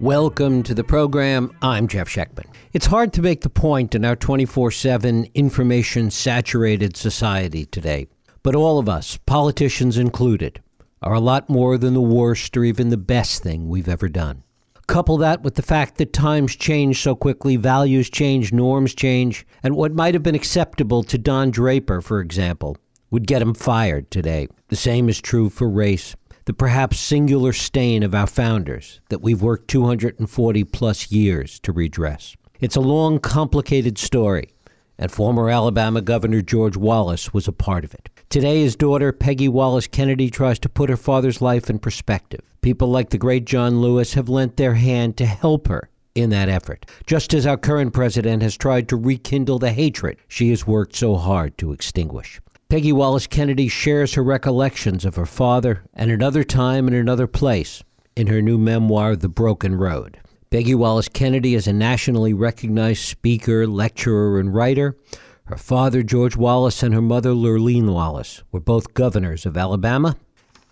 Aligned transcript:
Welcome 0.00 0.62
to 0.62 0.74
the 0.74 0.84
program. 0.84 1.50
I'm 1.60 1.88
Jeff 1.88 2.08
Schechtman. 2.08 2.46
It's 2.72 2.86
hard 2.86 3.12
to 3.14 3.22
make 3.22 3.40
the 3.40 3.50
point 3.50 3.96
in 3.96 4.04
our 4.04 4.14
24 4.14 4.70
7 4.70 5.26
information 5.34 6.12
saturated 6.12 6.96
society 6.96 7.66
today, 7.66 8.06
but 8.44 8.54
all 8.54 8.78
of 8.78 8.88
us, 8.88 9.16
politicians 9.26 9.98
included, 9.98 10.62
are 11.02 11.14
a 11.14 11.20
lot 11.20 11.50
more 11.50 11.76
than 11.76 11.94
the 11.94 12.00
worst 12.00 12.56
or 12.56 12.62
even 12.62 12.90
the 12.90 12.96
best 12.96 13.42
thing 13.42 13.68
we've 13.68 13.88
ever 13.88 14.08
done. 14.08 14.44
Couple 14.86 15.16
that 15.16 15.42
with 15.42 15.56
the 15.56 15.62
fact 15.62 15.96
that 15.96 16.12
times 16.12 16.54
change 16.54 17.02
so 17.02 17.16
quickly, 17.16 17.56
values 17.56 18.08
change, 18.08 18.52
norms 18.52 18.94
change, 18.94 19.44
and 19.64 19.74
what 19.74 19.92
might 19.92 20.14
have 20.14 20.22
been 20.22 20.36
acceptable 20.36 21.02
to 21.02 21.18
Don 21.18 21.50
Draper, 21.50 22.00
for 22.00 22.20
example, 22.20 22.76
would 23.10 23.26
get 23.26 23.42
him 23.42 23.52
fired 23.52 24.12
today. 24.12 24.46
The 24.68 24.76
same 24.76 25.08
is 25.08 25.20
true 25.20 25.50
for 25.50 25.68
race 25.68 26.14
the 26.48 26.54
perhaps 26.54 26.98
singular 26.98 27.52
stain 27.52 28.02
of 28.02 28.14
our 28.14 28.26
founders 28.26 29.02
that 29.10 29.20
we've 29.20 29.42
worked 29.42 29.68
240 29.68 30.64
plus 30.64 31.12
years 31.12 31.60
to 31.60 31.72
redress. 31.72 32.36
It's 32.58 32.74
a 32.74 32.80
long, 32.80 33.18
complicated 33.18 33.98
story, 33.98 34.48
and 34.96 35.12
former 35.12 35.50
Alabama 35.50 36.00
Governor 36.00 36.40
George 36.40 36.74
Wallace 36.74 37.34
was 37.34 37.48
a 37.48 37.52
part 37.52 37.84
of 37.84 37.92
it. 37.92 38.08
Today, 38.30 38.62
his 38.62 38.76
daughter, 38.76 39.12
Peggy 39.12 39.46
Wallace 39.46 39.86
Kennedy, 39.86 40.30
tries 40.30 40.58
to 40.60 40.70
put 40.70 40.88
her 40.88 40.96
father's 40.96 41.42
life 41.42 41.68
in 41.68 41.78
perspective. 41.78 42.40
People 42.62 42.88
like 42.88 43.10
the 43.10 43.18
great 43.18 43.44
John 43.44 43.82
Lewis 43.82 44.14
have 44.14 44.30
lent 44.30 44.56
their 44.56 44.72
hand 44.72 45.18
to 45.18 45.26
help 45.26 45.68
her 45.68 45.90
in 46.14 46.30
that 46.30 46.48
effort, 46.48 46.86
just 47.06 47.34
as 47.34 47.44
our 47.44 47.58
current 47.58 47.92
president 47.92 48.42
has 48.42 48.56
tried 48.56 48.88
to 48.88 48.96
rekindle 48.96 49.58
the 49.58 49.72
hatred 49.72 50.16
she 50.28 50.48
has 50.48 50.66
worked 50.66 50.96
so 50.96 51.16
hard 51.16 51.58
to 51.58 51.72
extinguish. 51.72 52.40
Peggy 52.70 52.92
Wallace 52.92 53.26
Kennedy 53.26 53.66
shares 53.66 54.12
her 54.12 54.22
recollections 54.22 55.06
of 55.06 55.16
her 55.16 55.24
father 55.24 55.84
and 55.94 56.10
another 56.10 56.44
time 56.44 56.86
and 56.86 56.94
another 56.94 57.26
place 57.26 57.82
in 58.14 58.26
her 58.26 58.42
new 58.42 58.58
memoir, 58.58 59.16
The 59.16 59.26
Broken 59.26 59.76
Road. 59.76 60.20
Peggy 60.50 60.74
Wallace 60.74 61.08
Kennedy 61.08 61.54
is 61.54 61.66
a 61.66 61.72
nationally 61.72 62.34
recognized 62.34 63.00
speaker, 63.06 63.66
lecturer, 63.66 64.38
and 64.38 64.54
writer. 64.54 64.98
Her 65.46 65.56
father, 65.56 66.02
George 66.02 66.36
Wallace, 66.36 66.82
and 66.82 66.92
her 66.92 67.00
mother, 67.00 67.30
Lurleen 67.30 67.90
Wallace, 67.90 68.42
were 68.52 68.60
both 68.60 68.92
governors 68.92 69.46
of 69.46 69.56
Alabama. 69.56 70.18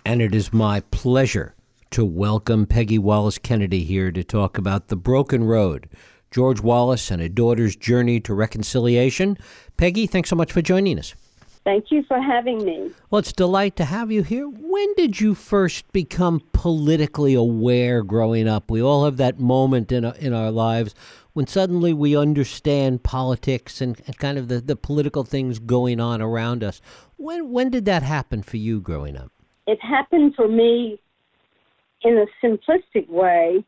And 0.04 0.20
it 0.20 0.34
is 0.34 0.52
my 0.52 0.80
pleasure 0.90 1.54
to 1.92 2.04
welcome 2.04 2.66
Peggy 2.66 2.98
Wallace 2.98 3.38
Kennedy 3.38 3.84
here 3.84 4.12
to 4.12 4.22
talk 4.22 4.58
about 4.58 4.88
The 4.88 4.96
Broken 4.96 5.44
Road, 5.44 5.88
George 6.30 6.60
Wallace 6.60 7.10
and 7.10 7.22
a 7.22 7.30
daughter's 7.30 7.74
journey 7.74 8.20
to 8.20 8.34
reconciliation. 8.34 9.38
Peggy, 9.78 10.06
thanks 10.06 10.28
so 10.28 10.36
much 10.36 10.52
for 10.52 10.60
joining 10.60 10.98
us. 10.98 11.14
Thank 11.66 11.90
you 11.90 12.04
for 12.06 12.20
having 12.20 12.64
me. 12.64 12.92
Well, 13.10 13.18
it's 13.18 13.32
a 13.32 13.34
delight 13.34 13.74
to 13.74 13.86
have 13.86 14.12
you 14.12 14.22
here. 14.22 14.46
When 14.48 14.94
did 14.94 15.20
you 15.20 15.34
first 15.34 15.90
become 15.90 16.40
politically 16.52 17.34
aware 17.34 18.04
growing 18.04 18.46
up? 18.46 18.70
We 18.70 18.80
all 18.80 19.04
have 19.04 19.16
that 19.16 19.40
moment 19.40 19.90
in 19.90 20.04
our, 20.04 20.14
in 20.14 20.32
our 20.32 20.52
lives 20.52 20.94
when 21.32 21.48
suddenly 21.48 21.92
we 21.92 22.16
understand 22.16 23.02
politics 23.02 23.80
and, 23.80 24.00
and 24.06 24.16
kind 24.16 24.38
of 24.38 24.46
the, 24.46 24.60
the 24.60 24.76
political 24.76 25.24
things 25.24 25.58
going 25.58 25.98
on 25.98 26.22
around 26.22 26.62
us. 26.62 26.80
When, 27.16 27.50
when 27.50 27.70
did 27.70 27.84
that 27.86 28.04
happen 28.04 28.44
for 28.44 28.58
you 28.58 28.80
growing 28.80 29.16
up? 29.16 29.32
It 29.66 29.82
happened 29.82 30.36
for 30.36 30.46
me 30.46 31.00
in 32.02 32.16
a 32.16 32.46
simplistic 32.46 33.08
way 33.08 33.64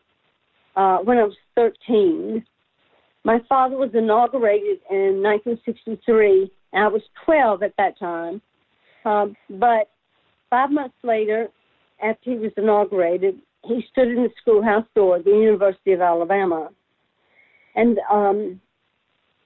uh, 0.77 0.99
when 0.99 1.19
I 1.19 1.25
was 1.25 1.37
13. 1.57 2.47
My 3.25 3.41
father 3.49 3.77
was 3.77 3.91
inaugurated 3.93 4.79
in 4.89 5.21
1963 5.21 6.53
and 6.72 6.84
I 6.84 6.88
was 6.88 7.02
12 7.24 7.62
at 7.62 7.74
that 7.78 7.98
time. 7.98 8.41
Um, 9.05 9.36
but 9.48 9.91
five 10.50 10.70
months 10.70 10.97
later, 11.02 11.48
after 12.02 12.30
he 12.30 12.36
was 12.36 12.52
inaugurated, 12.56 13.38
he 13.64 13.84
stood 13.91 14.08
in 14.08 14.22
the 14.22 14.30
schoolhouse 14.41 14.86
door 14.94 15.16
at 15.16 15.24
the 15.24 15.30
University 15.30 15.92
of 15.92 16.01
Alabama. 16.01 16.70
And 17.74 17.98
um, 18.11 18.61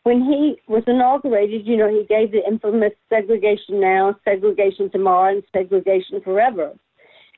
when 0.05 0.23
he 0.23 0.57
was 0.69 0.83
inaugurated, 0.87 1.67
you 1.67 1.77
know, 1.77 1.89
he 1.89 2.05
gave 2.09 2.33
the 2.33 2.47
infamous 2.47 2.93
segregation 3.09 3.81
now, 3.81 4.17
segregation 4.25 4.91
tomorrow, 4.91 5.33
and 5.33 5.43
segregation 5.53 6.21
forever. 6.23 6.73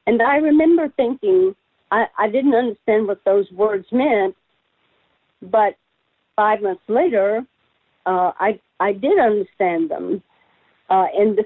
And 0.06 0.21
I 0.23 0.37
remember 0.37 0.89
thinking, 0.97 1.55
I, 1.91 2.06
I 2.19 2.28
didn't 2.28 2.55
understand 2.55 3.06
what 3.06 3.25
those 3.25 3.50
words 3.53 3.87
meant, 3.93 4.34
but 5.43 5.75
five 6.37 6.62
months 6.62 6.83
later, 6.89 7.44
uh, 8.07 8.33
I 8.39 8.61
I 8.81 8.93
did 8.93 9.19
understand 9.19 9.91
them 9.91 10.23
uh, 10.91 11.07
in 11.17 11.37
the 11.37 11.45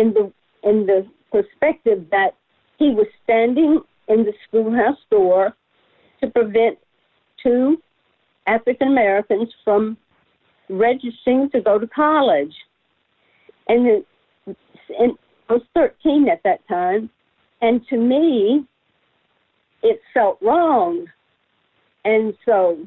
in 0.00 0.12
the 0.14 0.32
in 0.62 0.86
the 0.86 1.06
perspective 1.32 2.06
that 2.10 2.34
he 2.78 2.90
was 2.90 3.06
standing 3.24 3.80
in 4.08 4.24
the 4.24 4.32
schoolhouse 4.46 4.98
door 5.10 5.54
to 6.20 6.28
prevent 6.28 6.78
two 7.42 7.80
African 8.46 8.88
Americans 8.88 9.48
from 9.64 9.96
registering 10.68 11.50
to 11.50 11.60
go 11.60 11.78
to 11.78 11.86
college, 11.86 12.54
and, 13.68 14.04
and 14.46 15.18
I 15.48 15.54
was 15.54 15.62
13 15.74 16.28
at 16.28 16.42
that 16.44 16.66
time, 16.68 17.10
and 17.60 17.86
to 17.88 17.96
me, 17.96 18.64
it 19.82 20.00
felt 20.14 20.38
wrong, 20.42 21.06
and 22.04 22.34
so 22.44 22.78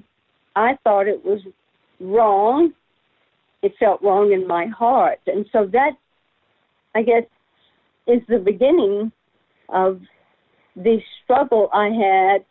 I 0.55 0.77
thought 0.83 1.07
it 1.07 1.23
was 1.25 1.41
wrong 1.99 2.73
it 3.63 3.73
felt 3.79 4.01
wrong 4.03 4.33
in 4.33 4.45
my 4.45 4.67
heart. 4.67 5.19
And 5.25 5.45
so 5.51 5.65
that, 5.71 5.91
I 6.93 7.01
guess, 7.01 7.23
is 8.05 8.21
the 8.27 8.37
beginning 8.37 9.11
of 9.69 10.01
the 10.75 10.99
struggle 11.23 11.69
I 11.73 11.87
had 11.87 12.45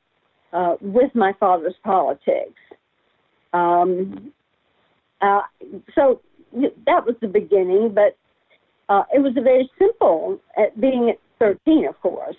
uh, 0.53 0.77
with 0.81 1.15
my 1.15 1.35
father's 1.39 1.75
politics. 1.85 2.59
Um, 3.53 4.33
uh, 5.21 5.43
so 5.95 6.21
that 6.53 7.07
was 7.07 7.15
the 7.21 7.29
beginning, 7.29 7.95
but 7.95 8.17
uh, 8.89 9.05
it 9.15 9.21
was 9.21 9.35
very 9.35 9.71
simple 9.79 10.41
at 10.57 10.81
being 10.81 11.11
at 11.11 11.19
13, 11.39 11.87
of 11.87 12.01
course. 12.01 12.37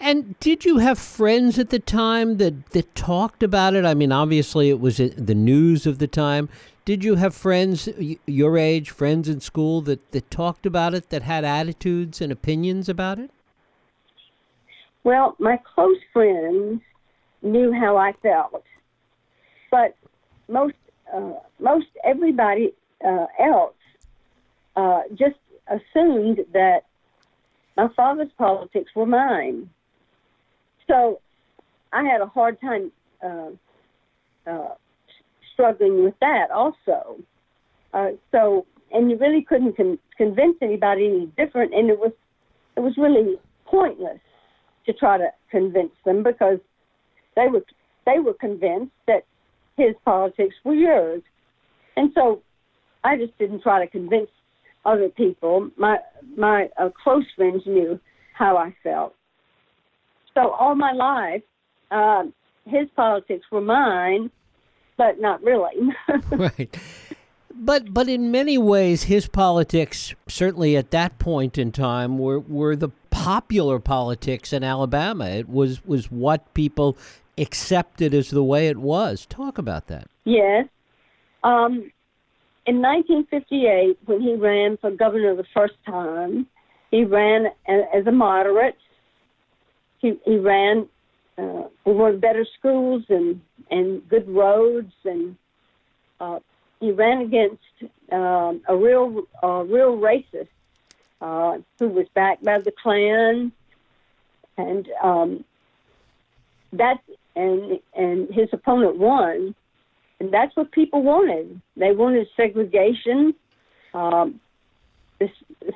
And 0.00 0.38
did 0.40 0.64
you 0.64 0.78
have 0.78 0.98
friends 0.98 1.58
at 1.58 1.70
the 1.70 1.78
time 1.78 2.38
that, 2.38 2.70
that 2.70 2.94
talked 2.94 3.42
about 3.42 3.74
it? 3.74 3.84
I 3.84 3.94
mean, 3.94 4.12
obviously 4.12 4.68
it 4.68 4.80
was 4.80 4.96
the 4.96 5.34
news 5.34 5.86
of 5.86 5.98
the 5.98 6.08
time. 6.08 6.48
Did 6.84 7.02
you 7.02 7.14
have 7.14 7.34
friends 7.34 7.88
your 8.26 8.58
age, 8.58 8.90
friends 8.90 9.26
in 9.28 9.40
school 9.40 9.80
that, 9.82 10.12
that 10.12 10.30
talked 10.30 10.66
about 10.66 10.92
it, 10.92 11.08
that 11.08 11.22
had 11.22 11.42
attitudes 11.44 12.20
and 12.20 12.30
opinions 12.30 12.90
about 12.90 13.18
it? 13.18 13.30
Well, 15.02 15.34
my 15.38 15.58
close 15.74 15.98
friends 16.12 16.82
knew 17.42 17.72
how 17.72 17.96
I 17.96 18.12
felt, 18.22 18.64
but 19.70 19.96
most 20.48 20.74
uh, 21.14 21.34
most 21.58 21.86
everybody 22.04 22.72
uh, 23.06 23.26
else 23.38 23.74
uh, 24.76 25.02
just 25.14 25.36
assumed 25.68 26.40
that 26.52 26.84
my 27.76 27.88
father's 27.96 28.32
politics 28.36 28.90
were 28.94 29.06
mine. 29.06 29.70
So 30.86 31.20
I 31.92 32.04
had 32.04 32.20
a 32.20 32.26
hard 32.26 32.60
time 32.60 32.92
uh, 33.22 33.50
uh, 34.46 34.74
struggling 35.54 36.04
with 36.04 36.14
that 36.20 36.50
also. 36.52 37.16
Uh, 37.94 38.10
so, 38.30 38.66
and 38.92 39.10
you 39.10 39.16
really 39.16 39.42
couldn't 39.42 39.76
con- 39.76 39.98
convince 40.16 40.56
anybody 40.60 41.06
any 41.06 41.26
different, 41.36 41.72
and 41.72 41.88
it 41.88 41.98
was 41.98 42.12
it 42.76 42.80
was 42.80 42.94
really 42.96 43.36
pointless 43.66 44.20
to 44.86 44.92
try 44.92 45.16
to 45.16 45.28
convince 45.50 45.92
them 46.04 46.22
because 46.22 46.58
they 47.36 47.46
were 47.50 47.64
they 48.04 48.18
were 48.18 48.34
convinced 48.34 48.92
that 49.06 49.22
his 49.76 49.94
politics 50.04 50.54
were 50.64 50.74
yours, 50.74 51.22
and 51.96 52.10
so 52.14 52.42
I 53.02 53.16
just 53.16 53.36
didn't 53.38 53.62
try 53.62 53.84
to 53.84 53.90
convince 53.90 54.28
other 54.84 55.08
people. 55.08 55.70
My 55.76 55.98
my 56.36 56.68
uh, 56.78 56.90
close 57.02 57.24
friends 57.36 57.62
knew 57.66 57.98
how 58.34 58.56
I 58.56 58.74
felt. 58.82 59.14
So 60.34 60.50
all 60.50 60.74
my 60.74 60.92
life, 60.92 61.42
uh, 61.90 62.24
his 62.66 62.88
politics 62.96 63.44
were 63.52 63.60
mine, 63.60 64.30
but 64.96 65.20
not 65.20 65.42
really. 65.42 65.90
right. 66.30 66.76
But 67.54 67.94
but 67.94 68.08
in 68.08 68.30
many 68.30 68.58
ways, 68.58 69.04
his 69.04 69.28
politics, 69.28 70.14
certainly 70.28 70.76
at 70.76 70.90
that 70.90 71.18
point 71.18 71.56
in 71.56 71.72
time, 71.72 72.18
were 72.18 72.40
were 72.40 72.74
the 72.74 72.90
popular 73.10 73.78
politics 73.78 74.52
in 74.52 74.64
Alabama. 74.64 75.26
It 75.26 75.48
was 75.48 75.84
was 75.84 76.10
what 76.10 76.52
people 76.54 76.96
accepted 77.38 78.12
as 78.14 78.30
the 78.30 78.42
way 78.42 78.68
it 78.68 78.78
was. 78.78 79.26
Talk 79.26 79.58
about 79.58 79.86
that. 79.86 80.08
Yes. 80.24 80.68
Um, 81.42 81.90
in 82.66 82.80
1958, 82.80 83.98
when 84.06 84.20
he 84.20 84.34
ran 84.34 84.78
for 84.78 84.90
governor 84.90 85.34
the 85.34 85.44
first 85.52 85.74
time, 85.84 86.46
he 86.90 87.04
ran 87.04 87.46
as 87.66 88.06
a 88.06 88.12
moderate. 88.12 88.76
He, 89.98 90.14
he 90.24 90.38
ran 90.38 90.88
uh, 91.38 91.64
we 91.84 91.92
wanted 91.92 92.20
better 92.20 92.46
schools 92.58 93.04
and 93.08 93.40
and 93.70 94.06
good 94.08 94.28
roads 94.28 94.92
and 95.04 95.36
uh, 96.20 96.38
he 96.80 96.90
ran 96.90 97.20
against 97.22 97.62
um, 98.12 98.62
a 98.68 98.76
real 98.76 99.24
uh, 99.42 99.64
real 99.64 99.96
racist 99.96 100.48
uh, 101.20 101.58
who 101.78 101.88
was 101.88 102.06
backed 102.14 102.44
by 102.44 102.58
the 102.58 102.72
Klan 102.72 103.52
and 104.56 104.88
um, 105.02 105.44
that 106.72 107.00
and 107.36 107.80
and 107.94 108.28
his 108.32 108.48
opponent 108.52 108.98
won, 108.98 109.54
and 110.20 110.32
that's 110.32 110.54
what 110.56 110.70
people 110.72 111.02
wanted. 111.02 111.60
They 111.76 111.92
wanted 111.92 112.28
segregation, 112.36 113.34
um, 113.92 114.40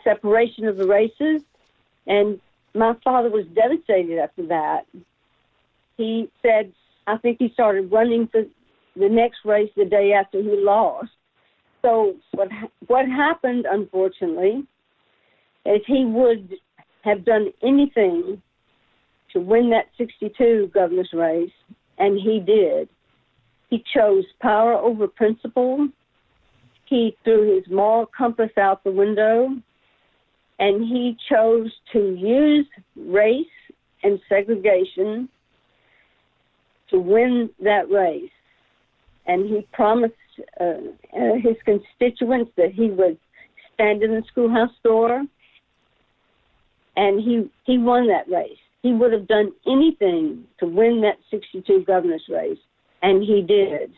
separation 0.04 0.66
of 0.66 0.76
the 0.76 0.86
races, 0.86 1.42
and 2.06 2.40
my 2.74 2.94
father 3.04 3.30
was 3.30 3.46
devastated 3.46 4.18
after 4.18 4.46
that. 4.46 4.86
He 5.98 6.30
said, 6.42 6.72
I 7.08 7.18
think 7.18 7.36
he 7.40 7.50
started 7.52 7.92
running 7.92 8.28
for 8.28 8.44
the 8.96 9.08
next 9.08 9.38
race 9.44 9.70
the 9.76 9.84
day 9.84 10.12
after 10.12 10.40
he 10.40 10.56
lost. 10.56 11.10
So 11.82 12.14
what 12.32 12.48
what 12.86 13.06
happened, 13.06 13.66
unfortunately, 13.70 14.64
is 15.66 15.80
he 15.86 16.04
would 16.04 16.54
have 17.02 17.24
done 17.24 17.48
anything 17.62 18.40
to 19.32 19.40
win 19.40 19.70
that 19.70 19.86
62 19.98 20.70
governor's 20.72 21.10
race, 21.12 21.50
and 21.98 22.18
he 22.18 22.40
did. 22.40 22.88
He 23.68 23.84
chose 23.94 24.24
power 24.40 24.74
over 24.74 25.06
principle. 25.06 25.88
He 26.86 27.16
threw 27.24 27.56
his 27.56 27.64
moral 27.70 28.06
compass 28.16 28.50
out 28.56 28.82
the 28.84 28.90
window, 28.92 29.50
and 30.58 30.84
he 30.84 31.16
chose 31.30 31.70
to 31.92 32.14
use 32.14 32.66
race 32.96 33.46
and 34.02 34.20
segregation 34.28 35.28
to 36.90 36.98
win 36.98 37.50
that 37.60 37.90
race. 37.90 38.30
And 39.26 39.46
he 39.46 39.66
promised 39.72 40.14
uh, 40.60 40.64
uh, 40.64 41.34
his 41.42 41.56
constituents 41.64 42.50
that 42.56 42.72
he 42.72 42.90
would 42.90 43.18
stand 43.74 44.02
in 44.02 44.12
the 44.12 44.22
schoolhouse 44.30 44.74
door, 44.82 45.24
and 46.96 47.20
he 47.20 47.48
he 47.64 47.78
won 47.78 48.08
that 48.08 48.28
race. 48.28 48.58
He 48.82 48.92
would 48.92 49.12
have 49.12 49.28
done 49.28 49.52
anything 49.66 50.44
to 50.60 50.66
win 50.66 51.02
that 51.02 51.18
62 51.30 51.84
governor's 51.86 52.24
race, 52.28 52.58
and 53.02 53.22
he 53.22 53.42
did. 53.42 53.92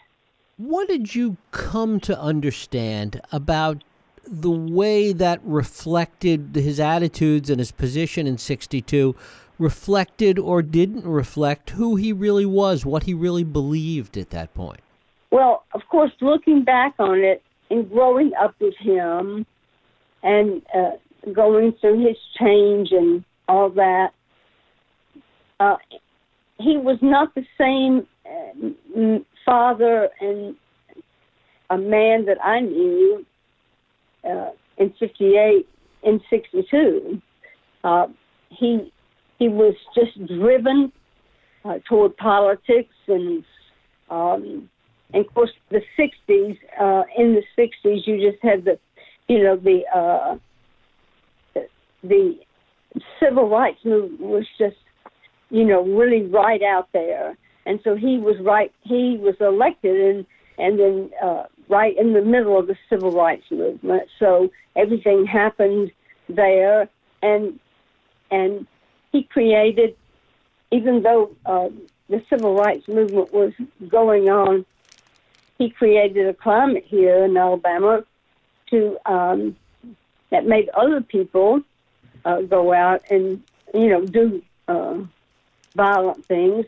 What 0.56 0.88
did 0.88 1.14
you 1.14 1.36
come 1.52 2.00
to 2.00 2.18
understand 2.20 3.20
about 3.32 3.82
the 4.26 4.50
way 4.50 5.12
that 5.12 5.40
reflected 5.42 6.54
his 6.54 6.78
attitudes 6.78 7.50
and 7.50 7.58
his 7.58 7.72
position 7.72 8.26
in 8.26 8.38
62 8.38 9.16
reflected 9.60 10.38
or 10.38 10.62
didn't 10.62 11.04
reflect 11.04 11.70
who 11.70 11.96
he 11.96 12.12
really 12.12 12.46
was, 12.46 12.86
what 12.86 13.04
he 13.04 13.14
really 13.14 13.44
believed 13.44 14.16
at 14.16 14.30
that 14.30 14.54
point? 14.54 14.80
Well, 15.30 15.64
of 15.74 15.82
course, 15.88 16.10
looking 16.20 16.64
back 16.64 16.94
on 16.98 17.18
it 17.18 17.42
and 17.70 17.88
growing 17.88 18.32
up 18.40 18.54
with 18.60 18.74
him 18.78 19.46
and 20.22 20.62
uh, 20.74 20.92
going 21.32 21.74
through 21.80 22.06
his 22.06 22.16
change 22.38 22.88
and 22.90 23.24
all 23.48 23.70
that, 23.70 24.08
uh, 25.60 25.76
he 26.58 26.76
was 26.76 26.98
not 27.02 27.34
the 27.34 27.44
same 27.58 28.06
uh, 28.26 29.18
father 29.44 30.08
and 30.20 30.56
a 31.68 31.78
man 31.78 32.24
that 32.26 32.38
I 32.42 32.60
knew 32.60 33.24
uh, 34.24 34.50
in 34.78 34.92
'58 34.98 35.68
and 36.02 36.20
'62. 36.30 37.20
Uh, 37.84 38.06
he 38.48 38.92
he 39.40 39.48
was 39.48 39.74
just 39.96 40.24
driven 40.28 40.92
uh, 41.64 41.78
toward 41.88 42.16
politics 42.16 42.94
and 43.08 43.44
um, 44.08 44.70
and 45.12 45.26
of 45.26 45.34
course 45.34 45.50
the 45.70 45.80
'60s. 45.98 46.56
Uh, 46.80 47.02
in 47.18 47.34
the 47.34 47.42
'60s, 47.58 48.06
you 48.06 48.30
just 48.30 48.40
had 48.42 48.64
the 48.64 48.78
you 49.28 49.42
know 49.42 49.56
the 49.56 49.82
uh, 49.92 50.36
the, 52.04 52.38
civil 53.20 53.48
rights 53.48 53.78
movement 53.84 54.20
was 54.20 54.46
just 54.58 54.76
you 55.50 55.64
know, 55.64 55.82
really 55.84 56.22
right 56.22 56.62
out 56.62 56.88
there. 56.92 57.36
And 57.66 57.80
so 57.84 57.94
he 57.94 58.18
was 58.18 58.36
right. 58.40 58.72
He 58.82 59.18
was 59.20 59.34
elected, 59.40 60.00
and 60.00 60.26
and 60.58 60.78
then 60.78 61.10
uh, 61.22 61.44
right 61.68 61.96
in 61.98 62.14
the 62.14 62.22
middle 62.22 62.58
of 62.58 62.66
the 62.66 62.76
civil 62.88 63.10
rights 63.10 63.44
movement. 63.50 64.04
So 64.18 64.48
everything 64.76 65.26
happened 65.26 65.90
there, 66.28 66.88
and 67.22 67.58
and 68.30 68.66
he 69.12 69.22
created, 69.24 69.96
even 70.70 71.02
though 71.02 71.30
uh, 71.46 71.68
the 72.08 72.22
civil 72.28 72.54
rights 72.54 72.86
movement 72.88 73.32
was 73.32 73.52
going 73.88 74.28
on, 74.28 74.64
he 75.58 75.70
created 75.70 76.26
a 76.26 76.34
climate 76.34 76.84
here 76.86 77.24
in 77.24 77.36
Alabama 77.36 78.04
to 78.70 78.96
um, 79.06 79.56
that 80.30 80.46
made 80.46 80.68
other 80.70 81.00
people 81.00 81.60
uh, 82.24 82.40
go 82.42 82.72
out 82.72 83.02
and 83.10 83.42
you 83.74 83.88
know 83.88 84.04
do. 84.06 84.42
Uh, 84.68 84.98
violent 85.74 86.24
things. 86.26 86.66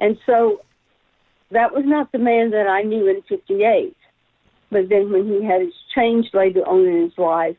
And 0.00 0.18
so 0.26 0.62
that 1.50 1.72
was 1.72 1.84
not 1.84 2.12
the 2.12 2.18
man 2.18 2.50
that 2.50 2.66
I 2.66 2.82
knew 2.82 3.08
in 3.08 3.22
58. 3.22 3.96
But 4.70 4.88
then 4.88 5.12
when 5.12 5.26
he 5.26 5.44
had 5.44 5.60
his 5.60 5.74
change 5.94 6.30
later 6.32 6.66
on 6.66 6.86
in 6.86 7.02
his 7.02 7.18
life, 7.18 7.56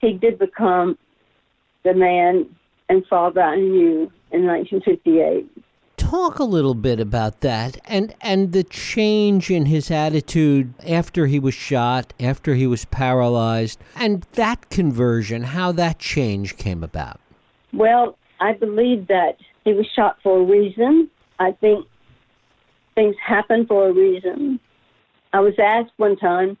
he 0.00 0.12
did 0.12 0.38
become 0.38 0.96
the 1.84 1.94
man 1.94 2.46
and 2.88 3.04
father 3.06 3.42
I 3.42 3.56
You 3.56 4.12
in 4.30 4.46
1958. 4.46 5.48
Talk 5.96 6.38
a 6.38 6.44
little 6.44 6.74
bit 6.74 7.00
about 7.00 7.40
that 7.40 7.76
and, 7.84 8.14
and 8.20 8.52
the 8.52 8.64
change 8.64 9.50
in 9.50 9.66
his 9.66 9.90
attitude 9.90 10.72
after 10.86 11.26
he 11.26 11.38
was 11.38 11.54
shot, 11.54 12.14
after 12.20 12.54
he 12.54 12.66
was 12.66 12.84
paralyzed, 12.86 13.80
and 13.96 14.22
that 14.32 14.70
conversion, 14.70 15.42
how 15.42 15.72
that 15.72 15.98
change 15.98 16.56
came 16.56 16.84
about. 16.84 17.20
Well, 17.72 18.16
I 18.40 18.52
believe 18.52 19.08
that 19.08 19.36
he 19.64 19.74
was 19.74 19.86
shot 19.94 20.18
for 20.22 20.38
a 20.38 20.44
reason. 20.44 21.10
I 21.38 21.52
think 21.52 21.86
things 22.94 23.16
happen 23.24 23.66
for 23.66 23.88
a 23.88 23.92
reason. 23.92 24.60
I 25.32 25.40
was 25.40 25.54
asked 25.58 25.92
one 25.98 26.16
time, 26.16 26.56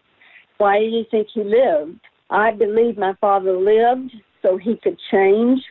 why 0.58 0.78
do 0.80 0.84
you 0.84 1.04
think 1.10 1.28
he 1.32 1.42
lived? 1.42 2.00
I 2.30 2.50
believe 2.50 2.98
my 2.98 3.14
father 3.20 3.56
lived 3.56 4.14
so 4.42 4.56
he 4.56 4.76
could 4.76 4.98
change 5.10 5.62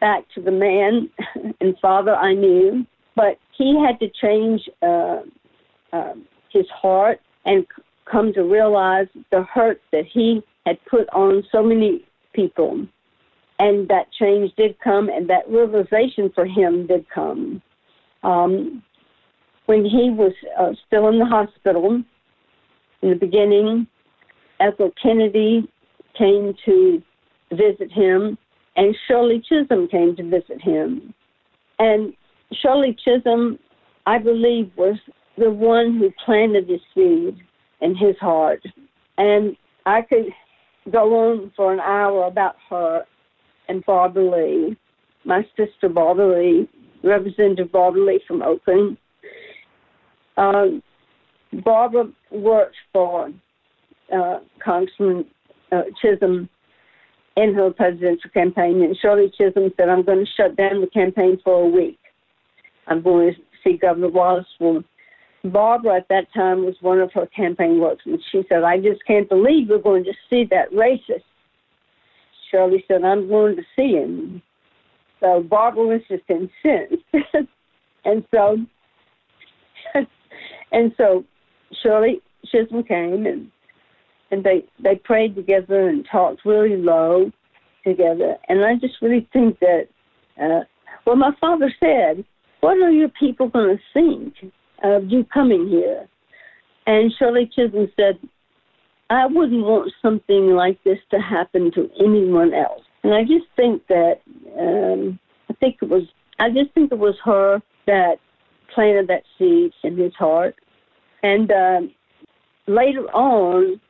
back 0.00 0.24
to 0.34 0.40
the 0.40 0.50
man 0.50 1.10
and 1.60 1.78
father 1.80 2.14
I 2.14 2.34
knew. 2.34 2.86
But 3.16 3.38
he 3.56 3.78
had 3.84 3.98
to 4.00 4.08
change 4.20 4.68
uh, 4.82 5.20
uh, 5.92 6.14
his 6.52 6.66
heart 6.70 7.20
and 7.44 7.66
come 8.10 8.32
to 8.34 8.42
realize 8.42 9.08
the 9.30 9.42
hurt 9.42 9.80
that 9.92 10.04
he 10.06 10.42
had 10.66 10.78
put 10.86 11.08
on 11.10 11.42
so 11.50 11.62
many 11.62 12.04
people 12.32 12.86
and 13.58 13.88
that 13.88 14.06
change 14.12 14.52
did 14.56 14.78
come, 14.80 15.08
and 15.08 15.28
that 15.28 15.48
realization 15.48 16.30
for 16.34 16.44
him 16.46 16.86
did 16.86 17.06
come. 17.10 17.60
Um, 18.22 18.82
when 19.66 19.84
he 19.84 20.10
was 20.10 20.32
uh, 20.58 20.72
still 20.86 21.08
in 21.08 21.18
the 21.18 21.26
hospital, 21.26 22.02
in 23.02 23.10
the 23.10 23.16
beginning, 23.16 23.86
Ethel 24.60 24.90
Kennedy 25.00 25.68
came 26.16 26.54
to 26.64 27.02
visit 27.50 27.90
him, 27.92 28.38
and 28.78 28.96
Shirley 29.08 29.42
Chisholm 29.46 29.88
came 29.88 30.14
to 30.14 30.22
visit 30.22 30.62
him. 30.62 31.12
And 31.80 32.12
Shirley 32.62 32.96
Chisholm, 33.04 33.58
I 34.06 34.18
believe, 34.18 34.70
was 34.76 34.96
the 35.36 35.50
one 35.50 35.98
who 35.98 36.12
planted 36.24 36.68
the 36.68 36.78
seed 36.94 37.44
in 37.80 37.96
his 37.96 38.16
heart. 38.20 38.62
And 39.18 39.56
I 39.84 40.02
could 40.02 40.26
go 40.92 41.12
on 41.16 41.50
for 41.56 41.72
an 41.72 41.80
hour 41.80 42.28
about 42.28 42.54
her 42.70 43.04
and 43.68 43.84
Barbara 43.84 44.30
Lee, 44.30 44.76
my 45.24 45.42
sister 45.56 45.88
Barbara 45.88 46.38
Lee, 46.40 46.68
Representative 47.02 47.72
Barbara 47.72 48.04
Lee 48.04 48.20
from 48.28 48.42
Oakland. 48.42 48.96
Um, 50.36 50.84
Barbara 51.64 52.12
worked 52.30 52.76
for 52.92 53.30
uh, 54.16 54.38
Congressman 54.64 55.24
uh, 55.72 55.82
Chisholm 56.00 56.48
in 57.42 57.54
her 57.54 57.70
presidential 57.70 58.30
campaign, 58.30 58.82
and 58.82 58.96
Shirley 59.00 59.32
Chisholm 59.36 59.72
said, 59.76 59.88
I'm 59.88 60.02
going 60.02 60.24
to 60.24 60.32
shut 60.36 60.56
down 60.56 60.80
the 60.80 60.88
campaign 60.88 61.38
for 61.44 61.62
a 61.62 61.68
week. 61.68 61.98
I'm 62.86 63.02
going 63.02 63.34
to 63.34 63.40
see 63.62 63.76
Governor 63.76 64.08
Wallace. 64.08 64.46
Well, 64.58 64.82
Barbara 65.44 65.98
at 65.98 66.08
that 66.08 66.32
time 66.34 66.64
was 66.64 66.74
one 66.80 67.00
of 67.00 67.12
her 67.12 67.26
campaign 67.26 67.78
workers, 67.80 68.00
and 68.06 68.20
she 68.32 68.42
said, 68.48 68.64
I 68.64 68.78
just 68.78 69.04
can't 69.06 69.28
believe 69.28 69.68
we're 69.68 69.78
going 69.78 70.04
to 70.04 70.12
see 70.28 70.44
that 70.50 70.72
racist 70.72 71.22
Shirley 72.50 72.84
said, 72.88 73.04
I'm 73.04 73.28
going 73.28 73.56
to 73.56 73.62
see 73.76 73.92
him. 73.92 74.42
So 75.20 75.42
Barbara 75.42 75.86
was 75.86 76.00
just 76.08 76.22
incensed. 76.28 77.04
and 78.04 78.24
so 78.30 78.56
and 80.72 80.92
so 80.96 81.24
Shirley 81.82 82.20
Chisholm 82.46 82.84
came 82.84 83.26
and 83.26 83.50
and 84.30 84.44
they 84.44 84.64
they 84.82 84.96
prayed 84.96 85.34
together 85.34 85.88
and 85.88 86.06
talked 86.10 86.44
really 86.44 86.76
low 86.76 87.30
together. 87.84 88.36
And 88.48 88.64
I 88.64 88.76
just 88.76 88.94
really 89.00 89.28
think 89.32 89.58
that 89.60 89.88
uh 90.40 90.64
well 91.06 91.16
my 91.16 91.32
father 91.40 91.72
said, 91.80 92.24
What 92.60 92.78
are 92.78 92.90
your 92.90 93.08
people 93.08 93.48
gonna 93.48 93.78
think 93.92 94.34
of 94.82 95.10
you 95.10 95.24
coming 95.24 95.68
here? 95.68 96.08
And 96.86 97.12
Shirley 97.18 97.50
Chisholm 97.54 97.90
said, 97.96 98.18
I 99.10 99.26
wouldn't 99.26 99.64
want 99.64 99.92
something 100.02 100.54
like 100.54 100.82
this 100.84 100.98
to 101.10 101.18
happen 101.18 101.70
to 101.72 101.90
anyone 101.98 102.52
else. 102.52 102.82
And 103.02 103.14
I 103.14 103.22
just 103.22 103.46
think 103.56 103.86
that 103.88 104.20
um, 104.58 105.18
I 105.50 105.54
think 105.54 105.78
it 105.80 105.88
was 105.88 106.04
I 106.38 106.50
just 106.50 106.72
think 106.72 106.92
it 106.92 106.98
was 106.98 107.16
her 107.24 107.60
that 107.86 108.16
planted 108.74 109.08
that 109.08 109.24
seed 109.38 109.72
in 109.82 109.96
his 109.96 110.14
heart. 110.14 110.54
And 111.22 111.50
uh, 111.50 111.80
later 112.66 113.06
on, 113.12 113.80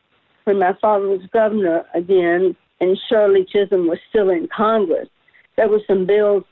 when 0.49 0.59
my 0.59 0.73
father 0.81 1.07
was 1.07 1.21
governor 1.31 1.85
again, 1.95 2.57
and 2.81 2.99
Shirley 3.11 3.47
Chisholm 3.52 3.87
was 3.87 3.99
still 4.09 4.31
in 4.31 4.49
Congress, 4.49 5.07
there 5.57 5.69
were 5.69 5.83
some 5.87 6.07
bills 6.07 6.43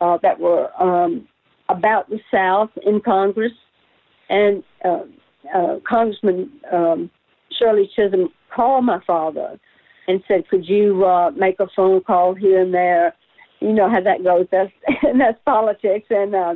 uh, 0.00 0.16
that 0.22 0.40
were 0.40 0.70
um, 0.82 1.28
about 1.68 2.08
the 2.08 2.18
South 2.32 2.70
in 2.86 3.02
Congress, 3.02 3.52
and 4.30 4.64
uh, 4.86 5.02
uh, 5.54 5.80
Congressman 5.86 6.50
um, 6.72 7.10
Shirley 7.58 7.90
Chisholm 7.94 8.30
called 8.54 8.86
my 8.86 9.00
father 9.06 9.60
and 10.08 10.22
said, 10.26 10.48
"Could 10.48 10.66
you 10.66 11.04
uh, 11.04 11.30
make 11.32 11.60
a 11.60 11.66
phone 11.76 12.00
call 12.02 12.34
here 12.34 12.62
and 12.62 12.72
there?" 12.72 13.14
You 13.60 13.74
know 13.74 13.90
how 13.90 14.00
that 14.00 14.24
goes. 14.24 14.46
That's 14.50 14.72
and 15.02 15.20
that's 15.20 15.38
politics. 15.44 16.06
And 16.08 16.34
uh, 16.34 16.54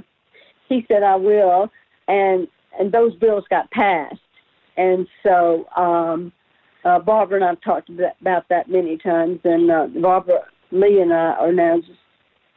he 0.67 0.87
said, 0.89 1.03
"I 1.03 1.17
will." 1.17 1.69
And 2.09 2.49
and 2.81 2.91
those 2.91 3.15
bills 3.17 3.45
got 3.51 3.71
passed. 3.71 4.17
And 4.79 5.07
so 5.23 5.67
um, 5.77 6.33
uh, 6.87 7.01
Barbara 7.01 7.37
and 7.37 7.45
I've 7.45 7.61
talked 7.63 7.91
about 7.91 8.49
that 8.49 8.71
many 8.71 8.97
times. 8.97 9.41
And 9.45 9.71
uh, 9.71 9.89
Barbara 10.01 10.43
Lee 10.71 11.01
and 11.01 11.13
I 11.13 11.35
are 11.35 11.53
now 11.53 11.79
just 11.79 11.99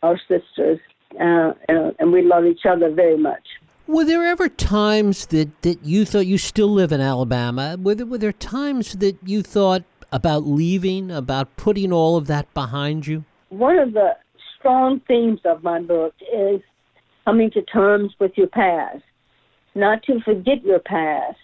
our 0.04 0.18
sisters, 0.18 0.80
uh, 1.20 1.52
and 1.68 2.14
we 2.14 2.22
love 2.22 2.46
each 2.46 2.66
other 2.70 2.90
very 2.92 3.18
much. 3.18 3.44
Were 3.88 4.06
there 4.06 4.26
ever 4.26 4.48
times 4.48 5.26
that, 5.28 5.62
that 5.64 5.84
you 5.84 6.06
thought 6.06 6.28
you 6.28 6.38
still 6.38 6.70
live 6.70 6.92
in 6.92 7.02
Alabama? 7.02 7.76
Were 7.82 7.96
there, 7.96 8.06
were 8.06 8.20
there 8.20 8.32
times 8.32 8.94
that 8.94 9.18
you 9.26 9.42
thought 9.42 9.84
about 10.12 10.46
leaving, 10.46 11.12
about 11.12 11.58
putting 11.58 11.92
all 11.92 12.16
of 12.16 12.28
that 12.28 12.54
behind 12.54 13.08
you? 13.08 13.26
One 13.50 13.80
of 13.80 13.94
the 13.94 14.12
strong 14.58 15.02
themes 15.08 15.40
of 15.44 15.64
my 15.64 15.82
book 15.82 16.14
is 16.34 16.62
coming 17.26 17.50
to 17.52 17.64
terms 17.64 18.14
with 18.20 18.32
your 18.36 18.48
past, 18.48 19.04
not 19.74 20.04
to 20.04 20.20
forget 20.22 20.64
your 20.64 20.80
past, 20.80 21.38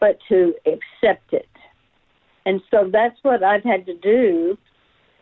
but 0.00 0.18
to 0.28 0.54
accept 0.66 1.32
it. 1.32 1.48
And 2.46 2.60
so 2.70 2.88
that's 2.92 3.18
what 3.22 3.42
I've 3.42 3.64
had 3.64 3.86
to 3.86 3.94
do 3.94 4.58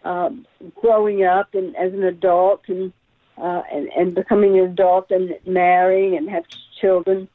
um, 0.05 0.47
growing 0.81 1.25
up 1.25 1.55
and 1.55 1.77
as 1.77 1.93
an 1.93 2.03
adult 2.03 2.63
and 2.69 2.93
uh, 3.39 3.63
and, 3.73 3.89
and 3.97 4.15
becoming 4.15 4.59
an 4.59 4.67
adult 4.67 5.11
and 5.11 5.35
marrying 5.47 6.17
and 6.17 6.29
have 6.29 6.45
children, 6.81 7.29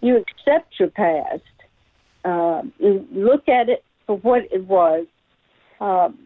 you 0.00 0.16
accept 0.16 0.78
your 0.80 0.88
past. 0.88 1.42
Uh, 2.24 2.62
you 2.78 3.06
look 3.12 3.48
at 3.48 3.68
it 3.68 3.84
for 4.06 4.16
what 4.18 4.42
it 4.50 4.66
was. 4.66 5.06
Um, 5.80 6.18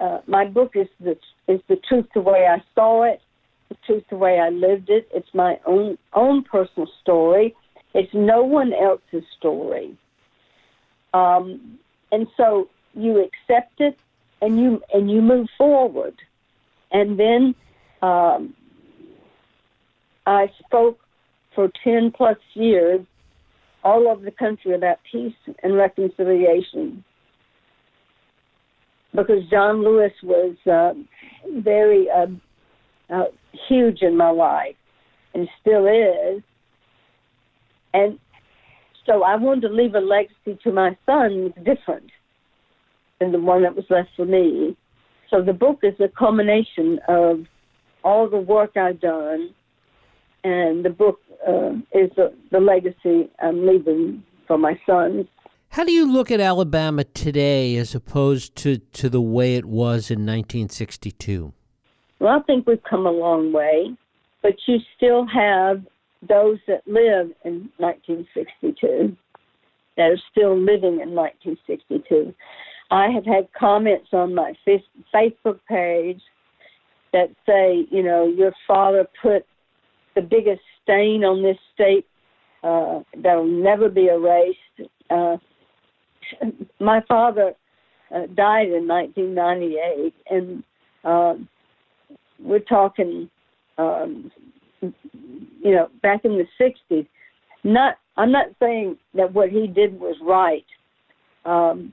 uh, 0.00 0.18
my 0.26 0.44
book 0.44 0.72
is 0.74 0.88
the 1.00 1.16
is 1.48 1.60
the 1.68 1.76
truth 1.76 2.06
the 2.14 2.20
way 2.20 2.46
I 2.46 2.62
saw 2.74 3.04
it, 3.04 3.22
the 3.68 3.76
truth 3.86 4.04
the 4.10 4.16
way 4.16 4.38
I 4.38 4.50
lived 4.50 4.90
it. 4.90 5.08
It's 5.14 5.32
my 5.32 5.58
own 5.66 5.96
own 6.12 6.42
personal 6.42 6.88
story. 7.00 7.54
It's 7.94 8.12
no 8.12 8.42
one 8.42 8.72
else's 8.74 9.24
story. 9.38 9.96
Um, 11.14 11.78
and 12.14 12.28
so 12.36 12.68
you 12.94 13.18
accept 13.18 13.80
it 13.80 13.98
and 14.40 14.56
you 14.60 14.80
and 14.92 15.10
you 15.10 15.20
move 15.20 15.48
forward. 15.58 16.14
And 16.92 17.18
then 17.18 17.56
um, 18.02 18.54
I 20.24 20.46
spoke 20.64 21.00
for 21.56 21.68
10 21.82 22.12
plus 22.16 22.38
years 22.54 23.04
all 23.82 24.06
over 24.06 24.24
the 24.24 24.30
country 24.30 24.74
about 24.74 24.98
peace 25.10 25.34
and 25.64 25.76
reconciliation 25.76 27.02
because 29.12 29.44
John 29.50 29.82
Lewis 29.82 30.12
was 30.22 30.54
uh, 30.70 30.94
very 31.52 32.08
uh, 32.08 32.26
uh, 33.12 33.24
huge 33.68 34.02
in 34.02 34.16
my 34.16 34.30
life 34.30 34.76
and 35.34 35.48
still 35.60 35.86
is. 35.86 36.42
And 37.92 38.20
so 39.06 39.22
I 39.22 39.36
wanted 39.36 39.68
to 39.68 39.74
leave 39.74 39.94
a 39.94 40.00
legacy 40.00 40.58
to 40.62 40.72
my 40.72 40.96
son 41.06 41.52
different 41.64 42.10
than 43.20 43.32
the 43.32 43.40
one 43.40 43.62
that 43.62 43.76
was 43.76 43.84
left 43.90 44.10
for 44.16 44.24
me. 44.24 44.76
So 45.30 45.42
the 45.42 45.52
book 45.52 45.80
is 45.82 45.94
a 46.00 46.08
culmination 46.08 47.00
of 47.08 47.44
all 48.02 48.28
the 48.28 48.38
work 48.38 48.76
I've 48.76 49.00
done 49.00 49.54
and 50.44 50.84
the 50.84 50.90
book 50.90 51.20
uh, 51.46 51.72
is 51.92 52.10
the, 52.16 52.32
the 52.50 52.60
legacy 52.60 53.30
I'm 53.40 53.66
leaving 53.66 54.22
for 54.46 54.58
my 54.58 54.78
sons. 54.86 55.26
How 55.70 55.84
do 55.84 55.90
you 55.90 56.10
look 56.10 56.30
at 56.30 56.38
Alabama 56.38 57.02
today 57.02 57.76
as 57.76 57.94
opposed 57.94 58.54
to, 58.56 58.78
to 58.78 59.08
the 59.08 59.20
way 59.20 59.56
it 59.56 59.64
was 59.64 60.10
in 60.10 60.20
1962? 60.20 61.52
Well, 62.20 62.38
I 62.38 62.42
think 62.42 62.66
we've 62.66 62.82
come 62.88 63.06
a 63.06 63.10
long 63.10 63.52
way, 63.52 63.96
but 64.42 64.54
you 64.66 64.78
still 64.96 65.26
have 65.26 65.82
those 66.28 66.58
that 66.66 66.86
live 66.86 67.32
in 67.44 67.70
1962 67.78 69.16
that 69.96 70.02
are 70.02 70.20
still 70.30 70.58
living 70.58 71.00
in 71.00 71.14
1962. 71.14 72.34
I 72.90 73.08
have 73.10 73.24
had 73.24 73.48
comments 73.58 74.08
on 74.12 74.34
my 74.34 74.54
Facebook 75.14 75.60
page 75.68 76.20
that 77.12 77.30
say, 77.46 77.86
you 77.90 78.02
know, 78.02 78.26
your 78.26 78.52
father 78.66 79.06
put 79.22 79.46
the 80.14 80.20
biggest 80.20 80.60
stain 80.82 81.24
on 81.24 81.42
this 81.42 81.56
state 81.72 82.06
uh, 82.62 83.00
that'll 83.22 83.46
never 83.46 83.88
be 83.88 84.06
erased. 84.06 84.90
Uh, 85.10 85.36
my 86.80 87.00
father 87.08 87.52
uh, 88.14 88.26
died 88.34 88.68
in 88.68 88.88
1998, 88.88 90.14
and 90.30 90.62
uh, 91.04 91.34
we're 92.38 92.58
talking, 92.58 93.28
um, 93.78 94.30
you 94.80 94.94
know, 95.64 95.88
back 96.02 96.24
in 96.24 96.38
the 96.38 96.46
60s. 96.90 97.06
Not, 97.64 97.96
I'm 98.16 98.30
not 98.30 98.48
saying 98.60 98.96
that 99.14 99.32
what 99.32 99.48
he 99.48 99.66
did 99.66 99.98
was 99.98 100.16
right, 100.22 100.66
um, 101.44 101.92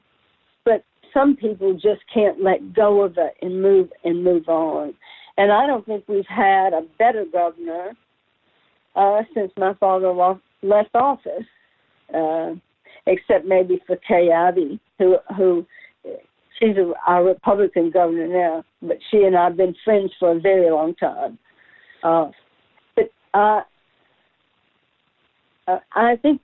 but 0.66 0.84
some 1.14 1.36
people 1.36 1.74
just 1.74 2.02
can't 2.14 2.44
let 2.44 2.74
go 2.74 3.04
of 3.04 3.18
it 3.18 3.36
and 3.42 3.62
move 3.62 3.90
and 4.04 4.24
move 4.24 4.50
on. 4.50 4.94
And 5.38 5.52
I 5.52 5.66
don't 5.66 5.86
think 5.86 6.04
we've 6.08 6.26
had 6.28 6.74
a 6.74 6.82
better 7.00 7.26
governor 7.32 7.94
uh, 8.96 9.22
since 9.34 9.52
my 9.58 9.74
father 9.76 10.14
left 10.62 10.94
office, 10.94 11.46
uh, 12.14 12.52
except 13.08 13.46
maybe 13.46 13.82
for 13.88 13.96
Kay 13.96 14.32
Ivey, 14.32 14.80
who 15.00 15.16
who 15.38 15.66
she's 16.60 16.78
a, 16.78 16.94
our 17.08 17.24
Republican 17.24 17.92
governor 17.92 18.28
now, 18.28 18.64
but 18.82 18.98
she 19.10 19.24
and 19.24 19.36
I 19.36 19.46
have 19.46 19.58
been 19.58 19.76
friends 19.84 20.12
for 20.20 20.32
a 20.32 20.40
very 20.40 20.70
long 20.70 20.96
time. 20.96 21.38
Uh, 22.04 22.32
uh, 23.34 23.62
uh, 25.68 25.80
I 25.94 26.18
think 26.18 26.42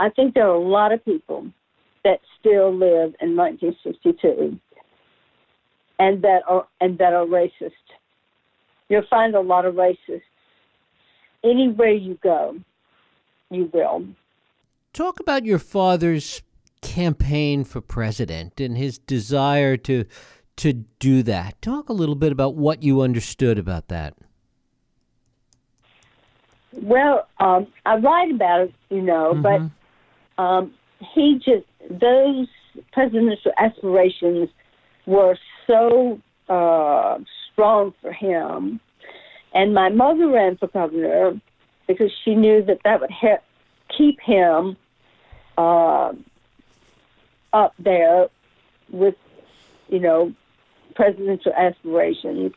I 0.00 0.10
think 0.10 0.34
there 0.34 0.46
are 0.48 0.54
a 0.54 0.68
lot 0.68 0.92
of 0.92 1.04
people 1.04 1.46
that 2.04 2.20
still 2.38 2.72
live 2.72 3.14
in 3.20 3.36
1962 3.36 4.58
and 5.98 6.22
that 6.22 6.42
are 6.46 6.66
and 6.80 6.98
that 6.98 7.12
are 7.12 7.26
racist. 7.26 7.72
You'll 8.88 9.02
find 9.10 9.34
a 9.34 9.40
lot 9.40 9.64
of 9.64 9.74
racists 9.74 10.22
anywhere 11.44 11.92
you 11.92 12.18
go, 12.22 12.56
you 13.50 13.70
will. 13.72 14.06
Talk 14.92 15.20
about 15.20 15.44
your 15.44 15.58
father's 15.58 16.42
campaign 16.80 17.64
for 17.64 17.80
president 17.80 18.60
and 18.60 18.76
his 18.76 18.98
desire 18.98 19.76
to 19.76 20.04
to 20.56 20.72
do 20.98 21.22
that. 21.22 21.60
Talk 21.62 21.88
a 21.88 21.92
little 21.92 22.16
bit 22.16 22.32
about 22.32 22.56
what 22.56 22.82
you 22.82 23.00
understood 23.00 23.58
about 23.58 23.88
that. 23.88 24.14
Well, 26.72 27.26
um, 27.38 27.66
I 27.86 27.96
write 27.96 28.30
about 28.32 28.60
it, 28.62 28.74
you 28.90 29.02
know, 29.02 29.32
mm-hmm. 29.34 29.68
but 30.36 30.42
um, 30.42 30.74
he 31.14 31.36
just 31.36 31.66
those 31.90 32.48
presidential 32.92 33.52
aspirations 33.56 34.50
were 35.06 35.36
so 35.66 36.20
uh, 36.48 37.18
strong 37.52 37.94
for 38.02 38.12
him 38.12 38.80
and 39.54 39.74
my 39.74 39.88
mother 39.88 40.28
ran 40.28 40.56
for 40.56 40.68
governor 40.68 41.40
because 41.86 42.10
she 42.24 42.34
knew 42.34 42.62
that 42.64 42.80
that 42.84 43.00
would 43.00 43.10
help 43.10 43.40
keep 43.96 44.20
him 44.20 44.76
uh, 45.56 46.12
up 47.52 47.74
there 47.78 48.28
with, 48.90 49.14
you 49.88 49.98
know, 49.98 50.32
presidential 50.94 51.52
aspirations. 51.54 52.52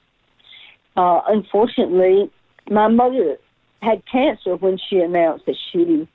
Uh, 0.98 1.22
unfortunately, 1.28 2.30
my 2.70 2.88
mother 2.88 3.38
had 3.82 4.04
cancer 4.12 4.56
when 4.56 4.78
she 4.90 4.98
announced 4.98 5.46
that 5.46 5.56
she 5.72 6.08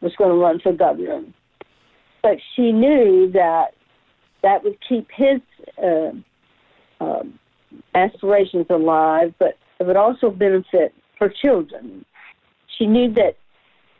was 0.00 0.14
going 0.16 0.30
to 0.30 0.36
run 0.36 0.60
for 0.60 0.72
governor. 0.72 1.22
But 2.22 2.38
she 2.54 2.72
knew 2.72 3.30
that 3.32 3.74
that 4.42 4.64
would 4.64 4.78
keep 4.86 5.08
his 5.10 5.40
uh, 5.82 6.12
uh, 7.00 7.22
aspirations 7.94 8.66
alive, 8.68 9.34
but 9.38 9.56
it 9.78 9.86
would 9.86 9.96
also 9.96 10.30
benefit 10.30 10.94
her 11.18 11.28
children. 11.28 12.04
She 12.78 12.86
knew 12.86 13.12
that 13.14 13.36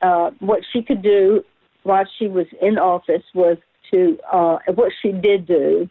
uh, 0.02 0.30
what 0.40 0.60
she 0.72 0.82
could 0.82 1.02
do 1.02 1.44
while 1.84 2.04
she 2.18 2.26
was 2.26 2.46
in 2.60 2.78
office 2.78 3.22
was 3.34 3.56
to, 3.90 4.18
uh, 4.32 4.58
what 4.74 4.92
she 5.00 5.12
did 5.12 5.46
do 5.46 5.88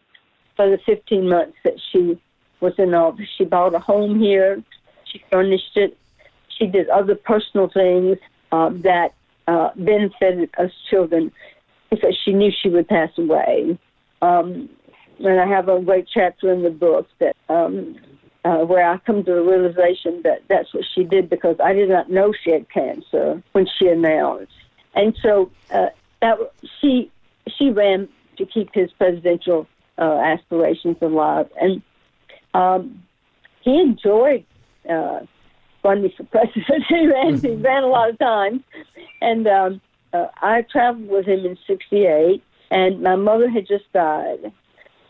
for 0.56 0.68
the 0.68 0.78
15 0.84 1.28
months 1.28 1.56
that 1.64 1.74
she 1.90 2.20
was 2.60 2.74
in 2.78 2.94
office. 2.94 3.26
She 3.36 3.44
bought 3.44 3.74
a 3.74 3.78
home 3.78 4.20
here, 4.20 4.62
she 5.04 5.22
furnished 5.30 5.76
it, 5.76 5.96
she 6.58 6.66
did 6.66 6.88
other 6.88 7.14
personal 7.14 7.68
things 7.68 8.18
uh, 8.52 8.70
that 8.82 9.14
uh, 9.46 9.70
benefited 9.76 10.50
us 10.58 10.70
children 10.90 11.32
because 11.90 12.16
she 12.24 12.32
knew 12.32 12.50
she 12.62 12.68
would 12.68 12.88
pass 12.88 13.10
away. 13.18 13.78
Um, 14.22 14.68
and 15.18 15.40
I 15.40 15.46
have 15.46 15.68
a 15.68 15.80
great 15.80 16.06
chapter 16.12 16.52
in 16.52 16.62
the 16.62 16.70
book 16.70 17.08
that 17.20 17.36
um, 17.48 17.96
uh, 18.44 18.58
where 18.58 18.88
I 18.88 18.98
come 18.98 19.24
to 19.24 19.34
the 19.34 19.42
realization 19.42 20.20
that 20.24 20.42
that's 20.48 20.72
what 20.74 20.84
she 20.94 21.04
did 21.04 21.30
because 21.30 21.56
I 21.62 21.72
did 21.72 21.88
not 21.88 22.10
know 22.10 22.32
she 22.32 22.50
had 22.50 22.68
cancer 22.68 23.42
when 23.52 23.66
she 23.78 23.88
announced, 23.88 24.52
and 24.94 25.16
so 25.22 25.50
uh, 25.70 25.86
that 26.20 26.38
she 26.80 27.10
she 27.56 27.70
ran 27.70 28.08
to 28.36 28.46
keep 28.46 28.74
his 28.74 28.90
presidential 28.92 29.66
uh, 29.98 30.18
aspirations 30.18 30.96
alive, 31.00 31.48
and 31.60 31.82
um, 32.54 33.02
he 33.60 33.80
enjoyed 33.80 34.44
uh, 34.90 35.20
running 35.84 36.10
for 36.16 36.24
president. 36.24 36.84
he 36.88 37.06
ran 37.06 37.38
he 37.38 37.54
ran 37.56 37.84
a 37.84 37.88
lot 37.88 38.10
of 38.10 38.18
times, 38.18 38.62
and 39.20 39.46
um, 39.46 39.80
uh, 40.12 40.26
I 40.42 40.62
traveled 40.62 41.08
with 41.08 41.26
him 41.26 41.44
in 41.44 41.58
'68, 41.66 42.42
and 42.70 43.02
my 43.02 43.16
mother 43.16 43.48
had 43.48 43.66
just 43.66 43.92
died 43.92 44.52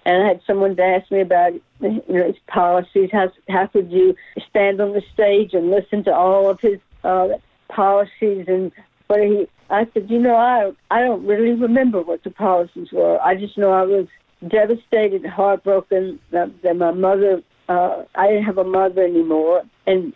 and 0.04 0.22
I 0.22 0.28
had 0.28 0.40
someone 0.46 0.76
to 0.76 0.82
ask 0.82 1.10
me 1.10 1.20
about 1.20 1.54
you 1.80 2.02
know 2.08 2.26
his 2.26 2.36
policies. 2.46 3.10
How 3.12 3.30
how 3.48 3.66
could 3.66 3.90
you 3.90 4.14
stand 4.48 4.80
on 4.80 4.92
the 4.92 5.02
stage 5.12 5.54
and 5.54 5.70
listen 5.70 6.04
to 6.04 6.14
all 6.14 6.50
of 6.50 6.60
his 6.60 6.78
uh, 7.02 7.28
policies 7.68 8.46
and 8.48 8.72
what 9.06 9.20
he? 9.20 9.48
I 9.70 9.88
said, 9.94 10.10
you 10.10 10.18
know, 10.18 10.36
I 10.36 10.72
I 10.90 11.00
don't 11.00 11.26
really 11.26 11.52
remember 11.52 12.02
what 12.02 12.22
the 12.22 12.30
policies 12.30 12.92
were. 12.92 13.20
I 13.20 13.34
just 13.34 13.56
know 13.56 13.72
I 13.72 13.82
was 13.82 14.06
devastated, 14.46 15.24
heartbroken 15.24 16.20
that, 16.30 16.50
that 16.62 16.76
my 16.76 16.90
mother. 16.90 17.42
Uh, 17.66 18.04
I 18.14 18.26
didn't 18.26 18.44
have 18.44 18.58
a 18.58 18.64
mother 18.64 19.02
anymore, 19.02 19.62
and 19.86 20.12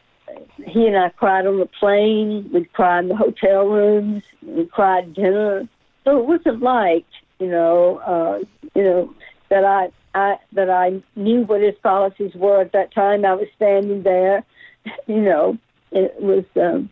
he 0.66 0.86
and 0.86 0.96
I 0.96 1.10
cried 1.10 1.46
on 1.46 1.58
the 1.58 1.66
plane. 1.66 2.50
We 2.52 2.64
cried 2.64 3.00
in 3.00 3.08
the 3.08 3.16
hotel 3.16 3.66
rooms. 3.66 4.22
We 4.42 4.66
cried 4.66 5.14
dinner. 5.14 5.68
So 6.04 6.18
it 6.18 6.26
wasn't 6.26 6.62
like 6.62 7.04
you 7.38 7.48
know, 7.48 7.98
uh, 7.98 8.44
you 8.74 8.82
know, 8.82 9.14
that 9.50 9.64
I, 9.64 9.88
I 10.14 10.36
that 10.52 10.70
I 10.70 11.02
knew 11.16 11.42
what 11.42 11.60
his 11.60 11.74
policies 11.82 12.34
were 12.34 12.60
at 12.60 12.72
that 12.72 12.92
time. 12.94 13.24
I 13.24 13.34
was 13.34 13.48
standing 13.56 14.02
there, 14.02 14.44
you 15.06 15.20
know. 15.20 15.58
It 15.90 16.20
was 16.20 16.44
um, 16.56 16.90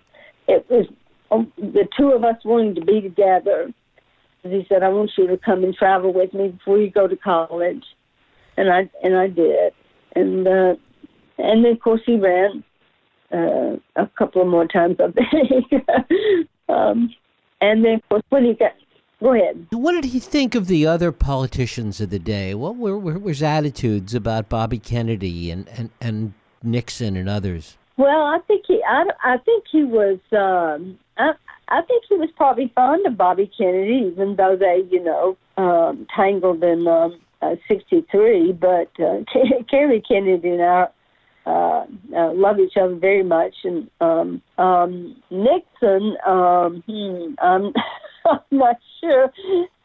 it 0.49 0.67
was 0.71 0.87
um, 1.31 1.53
the 1.59 1.87
two 1.99 2.11
of 2.13 2.25
us 2.25 2.37
wanting 2.45 2.77
to 2.77 2.85
be 2.85 3.01
together. 3.01 3.73
He 4.43 4.65
said, 4.69 4.83
"I 4.83 4.89
want 4.89 5.11
you 5.19 5.27
to 5.27 5.37
come 5.37 5.65
and 5.65 5.75
travel 5.75 6.13
with 6.13 6.33
me 6.33 6.49
before 6.49 6.79
you 6.79 6.91
go 6.91 7.07
to 7.07 7.17
college," 7.17 7.85
and 8.57 8.71
I 8.71 8.89
and 9.03 9.17
I 9.17 9.27
did, 9.27 9.75
and 10.15 10.47
uh, 10.47 10.77
and 11.39 11.65
then 11.65 11.73
of 11.73 11.81
course 11.81 12.01
he 12.07 12.17
ran 12.17 12.65
uh, 13.33 13.77
a 13.97 14.07
couple 14.19 14.43
of 14.43 14.49
more 14.49 14.67
times, 14.67 14.97
a 14.99 15.09
day. 15.13 15.79
um, 16.69 17.15
and 17.61 17.85
then 17.85 17.95
of 17.95 18.09
course 18.09 18.23
when 18.31 18.45
he 18.45 18.55
got 18.55 18.73
Go 19.23 19.33
ahead. 19.33 19.67
What 19.71 19.93
did 19.93 20.05
he 20.05 20.21
think 20.21 20.55
of 20.55 20.67
the 20.67 20.87
other 20.87 21.11
politicians 21.11 22.01
of 22.03 22.11
the 22.11 22.19
day? 22.19 22.55
What 22.55 22.77
were, 22.77 22.99
were 22.99 23.19
his 23.19 23.43
attitudes 23.43 24.15
about 24.15 24.51
Bobby 24.51 24.79
Kennedy 24.79 25.51
and, 25.51 25.67
and, 25.71 25.91
and 26.03 26.35
Nixon 26.63 27.17
and 27.17 27.29
others? 27.29 27.79
Well, 27.97 28.27
I 28.27 28.39
think 28.47 28.65
he, 28.69 28.83
I, 28.87 29.05
I 29.25 29.39
think 29.39 29.65
he 29.73 29.85
was, 29.85 30.19
um, 30.33 30.99
I, 31.17 31.33
I 31.69 31.81
think 31.83 32.05
he 32.09 32.17
was 32.17 32.29
probably 32.37 32.71
fond 32.75 33.07
of 33.07 33.17
Bobby 33.17 33.51
Kennedy, 33.57 34.07
even 34.13 34.37
though 34.37 34.55
they, 34.55 34.83
you 34.91 35.03
know, 35.03 35.37
um, 35.57 36.07
tangled 36.15 36.63
in 36.63 36.87
um, 36.87 37.19
uh, 37.41 37.57
'63. 37.69 38.53
But 38.53 38.91
uh, 39.01 39.25
Kerry 39.71 40.03
Kennedy 40.07 40.51
and 40.51 40.63
I 40.63 40.89
uh, 41.47 41.85
uh, 42.17 42.33
love 42.35 42.59
each 42.59 42.77
other 42.77 42.97
very 42.97 43.23
much, 43.23 43.55
and 43.65 43.89
um, 44.01 44.43
um, 44.59 45.17
Nixon, 45.31 46.17
um, 46.27 46.83
hmm, 46.87 47.35
um, 47.45 47.73
I'm 48.27 48.41
not 48.51 48.77
sure 49.01 49.31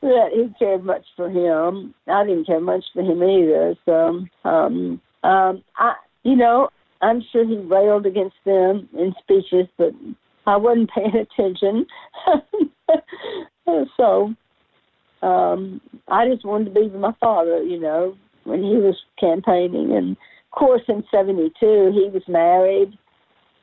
that 0.02 0.30
he 0.34 0.50
cared 0.58 0.84
much 0.84 1.06
for 1.16 1.30
him. 1.30 1.94
I 2.08 2.26
didn't 2.26 2.48
care 2.48 2.60
much 2.60 2.84
for 2.94 3.04
him 3.04 3.22
either. 3.22 3.76
So, 3.86 4.26
um, 4.50 5.00
um, 5.24 5.64
I, 5.78 5.94
you 6.24 6.36
know, 6.36 6.70
I'm 7.02 7.24
sure 7.32 7.46
he 7.46 7.58
railed 7.58 8.08
against 8.08 8.38
them 8.44 8.90
in 8.98 9.14
speeches, 9.22 9.68
but 9.78 9.92
I 10.48 10.58
wasn't 10.58 10.90
paying 10.90 11.16
attention. 11.16 11.86
so, 13.98 14.34
um, 15.22 15.82
I 16.08 16.28
just 16.28 16.44
wanted 16.46 16.66
to 16.66 16.72
be 16.72 16.88
with 16.88 17.00
my 17.00 17.14
father, 17.20 17.62
you 17.62 17.80
know, 17.80 18.16
when 18.46 18.64
he 18.64 18.78
was 18.78 18.98
campaigning. 19.20 19.96
And 19.96 20.18
course, 20.52 20.82
in 20.88 21.04
'72, 21.12 21.54
he 21.62 22.10
was 22.14 22.24
married, 22.28 22.98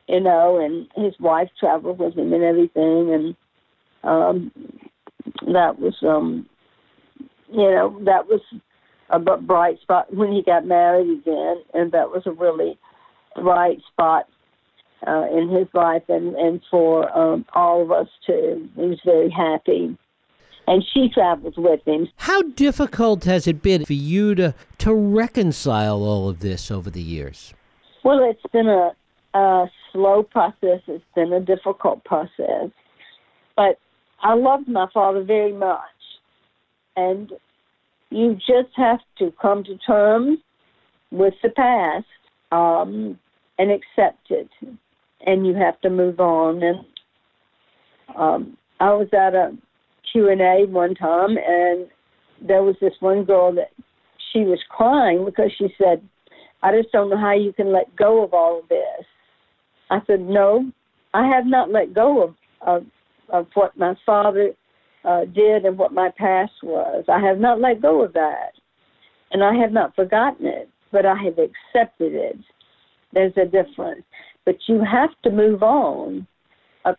you 0.07 0.19
know, 0.19 0.57
and 0.57 0.87
his 1.03 1.13
wife 1.19 1.49
traveled 1.59 1.99
with 1.99 2.15
him 2.15 2.33
and 2.33 2.43
everything. 2.43 3.13
And 3.13 3.35
um, 4.03 4.51
that 5.53 5.79
was 5.79 5.95
um, 6.01 6.47
you 7.51 7.69
know 7.69 7.99
that 8.05 8.27
was 8.27 8.41
a 9.09 9.19
bright 9.19 9.79
spot 9.81 10.13
when 10.13 10.31
he 10.31 10.43
got 10.43 10.65
married 10.65 11.19
again, 11.19 11.57
and 11.73 11.91
that 11.91 12.09
was 12.09 12.23
a 12.25 12.31
really 12.31 12.77
bright 13.35 13.79
spot 13.91 14.25
uh, 15.07 15.25
in 15.31 15.49
his 15.49 15.67
life 15.73 16.03
and 16.09 16.35
and 16.35 16.61
for 16.69 17.15
um, 17.17 17.45
all 17.53 17.81
of 17.81 17.91
us 17.91 18.07
too. 18.25 18.67
He 18.75 18.81
was 18.81 18.99
very 19.05 19.29
happy. 19.29 19.97
And 20.69 20.85
she 20.93 21.09
travels 21.09 21.55
with 21.57 21.81
him. 21.87 22.07
How 22.17 22.43
difficult 22.43 23.23
has 23.23 23.47
it 23.47 23.63
been 23.63 23.85
for 23.85 23.93
you 23.93 24.35
to 24.35 24.53
to 24.77 24.93
reconcile 24.93 26.03
all 26.03 26.29
of 26.29 26.41
this 26.41 26.69
over 26.69 26.91
the 26.91 27.01
years? 27.01 27.55
Well, 28.03 28.19
it's 28.29 28.51
been 28.53 28.67
a, 28.67 28.91
a 29.33 29.65
slow 29.91 30.21
process. 30.21 30.81
It's 30.87 31.03
been 31.15 31.33
a 31.33 31.39
difficult 31.39 32.03
process, 32.03 32.69
but 33.55 33.79
I 34.21 34.35
loved 34.35 34.67
my 34.67 34.85
father 34.93 35.23
very 35.23 35.53
much. 35.53 35.79
And 36.95 37.31
you 38.11 38.35
just 38.35 38.69
have 38.75 38.99
to 39.17 39.33
come 39.41 39.63
to 39.63 39.75
terms 39.79 40.37
with 41.09 41.33
the 41.41 41.49
past 41.49 42.05
um, 42.51 43.17
and 43.57 43.71
accept 43.71 44.29
it. 44.29 44.49
And 45.25 45.47
you 45.47 45.55
have 45.55 45.81
to 45.81 45.89
move 45.89 46.19
on. 46.19 46.61
And 46.61 46.85
um, 48.15 48.57
I 48.79 48.93
was 48.93 49.07
at 49.13 49.33
a 49.33 49.57
Q&A 50.11 50.65
one 50.67 50.95
time, 50.95 51.37
and 51.37 51.87
there 52.41 52.63
was 52.63 52.75
this 52.81 52.93
one 52.99 53.23
girl 53.23 53.53
that 53.53 53.71
she 54.31 54.39
was 54.39 54.59
crying 54.69 55.25
because 55.25 55.51
she 55.57 55.67
said, 55.77 56.01
I 56.61 56.75
just 56.75 56.91
don't 56.91 57.09
know 57.09 57.17
how 57.17 57.33
you 57.33 57.53
can 57.53 57.71
let 57.71 57.95
go 57.95 58.23
of 58.23 58.33
all 58.33 58.59
of 58.59 58.69
this. 58.69 59.05
I 59.89 59.99
said, 60.05 60.21
No, 60.21 60.71
I 61.13 61.27
have 61.27 61.45
not 61.45 61.71
let 61.71 61.93
go 61.93 62.23
of, 62.23 62.35
of 62.61 62.85
of 63.31 63.47
what 63.53 63.77
my 63.77 63.95
father 64.05 64.51
uh, 65.03 65.25
did 65.25 65.65
and 65.65 65.77
what 65.77 65.93
my 65.93 66.09
past 66.17 66.51
was. 66.63 67.05
I 67.07 67.19
have 67.19 67.37
not 67.39 67.61
let 67.61 67.81
go 67.81 68.03
of 68.03 68.13
that, 68.13 68.51
and 69.31 69.43
I 69.43 69.53
have 69.55 69.71
not 69.71 69.95
forgotten 69.95 70.45
it, 70.45 70.69
but 70.91 71.05
I 71.05 71.15
have 71.23 71.37
accepted 71.37 72.13
it. 72.13 72.37
There's 73.13 73.33
a 73.37 73.45
difference, 73.45 74.03
but 74.45 74.55
you 74.67 74.83
have 74.83 75.09
to 75.23 75.31
move 75.31 75.63
on. 75.63 76.27
Uh, 76.85 76.93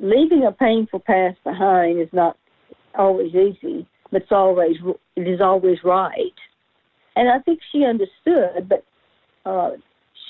leaving 0.00 0.44
a 0.44 0.52
painful 0.52 1.00
past 1.00 1.38
behind 1.44 2.00
is 2.00 2.08
not 2.12 2.36
always 2.98 3.34
easy, 3.34 3.86
but 4.10 4.22
it's 4.22 4.32
always 4.32 4.76
it 5.16 5.28
is 5.28 5.40
always 5.40 5.78
right. 5.84 6.34
And 7.14 7.28
I 7.28 7.38
think 7.40 7.60
she 7.72 7.84
understood, 7.84 8.68
but 8.68 8.84
uh, 9.48 9.70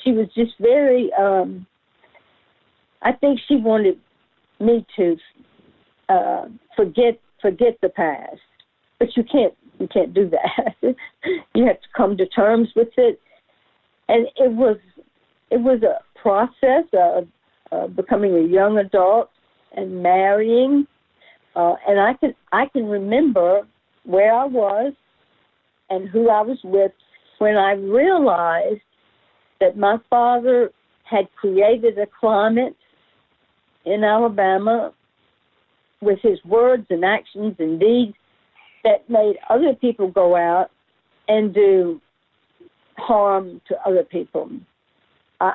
she 0.03 0.13
was 0.13 0.29
just 0.35 0.53
very. 0.61 1.11
Um, 1.19 1.67
I 3.03 3.13
think 3.13 3.41
she 3.49 3.57
wanted 3.57 3.99
me 4.61 4.87
to 4.97 5.17
uh, 6.09 6.47
forget 6.77 7.21
forget 7.43 7.79
the 7.83 7.89
past, 7.89 8.41
but 8.99 9.17
you 9.17 9.25
can't 9.25 9.55
you 9.79 9.89
can't 9.89 10.15
do 10.15 10.31
that. 10.31 10.75
you 11.55 11.67
have 11.67 11.81
to 11.81 11.89
come 11.97 12.17
to 12.17 12.27
terms 12.27 12.69
with 12.77 12.89
it, 12.97 13.21
and 14.09 14.27
it 14.37 14.53
was 14.53 14.79
it 15.51 15.61
was 15.61 15.83
a 15.83 16.01
process 16.19 16.85
of 16.93 17.29
uh, 17.73 17.87
becoming 17.89 18.35
a 18.35 18.47
young 18.49 18.79
adult 18.79 19.31
and 19.77 20.03
marrying, 20.03 20.87
uh, 21.57 21.75
and 21.89 21.99
I 21.99 22.13
can 22.15 22.35
I 22.53 22.67
can 22.67 22.87
remember 22.87 23.63
where 24.05 24.33
I 24.33 24.45
was 24.45 24.93
and 25.91 26.09
who 26.09 26.29
I 26.29 26.43
was 26.43 26.59
with 26.63 26.93
when 27.39 27.57
I 27.57 27.73
realized 27.73 28.83
that 29.61 29.77
my 29.77 29.97
father 30.11 30.71
had 31.05 31.27
created 31.41 31.99
a 31.99 32.07
climate 32.21 32.77
in 33.85 34.05
Alabama 34.05 34.93
with 36.03 36.19
his 36.23 36.39
words 36.45 36.87
and 36.91 37.05
actions 37.05 37.55
and 37.59 37.81
deeds 37.81 38.15
that 38.85 39.09
made 39.09 39.37
other 39.49 39.75
people 39.81 40.11
go 40.11 40.37
out 40.37 40.71
and 41.29 41.55
do 41.55 42.01
harm 42.99 43.61
to 43.69 43.75
other 43.87 44.05
people. 44.05 44.51
I, 45.41 45.53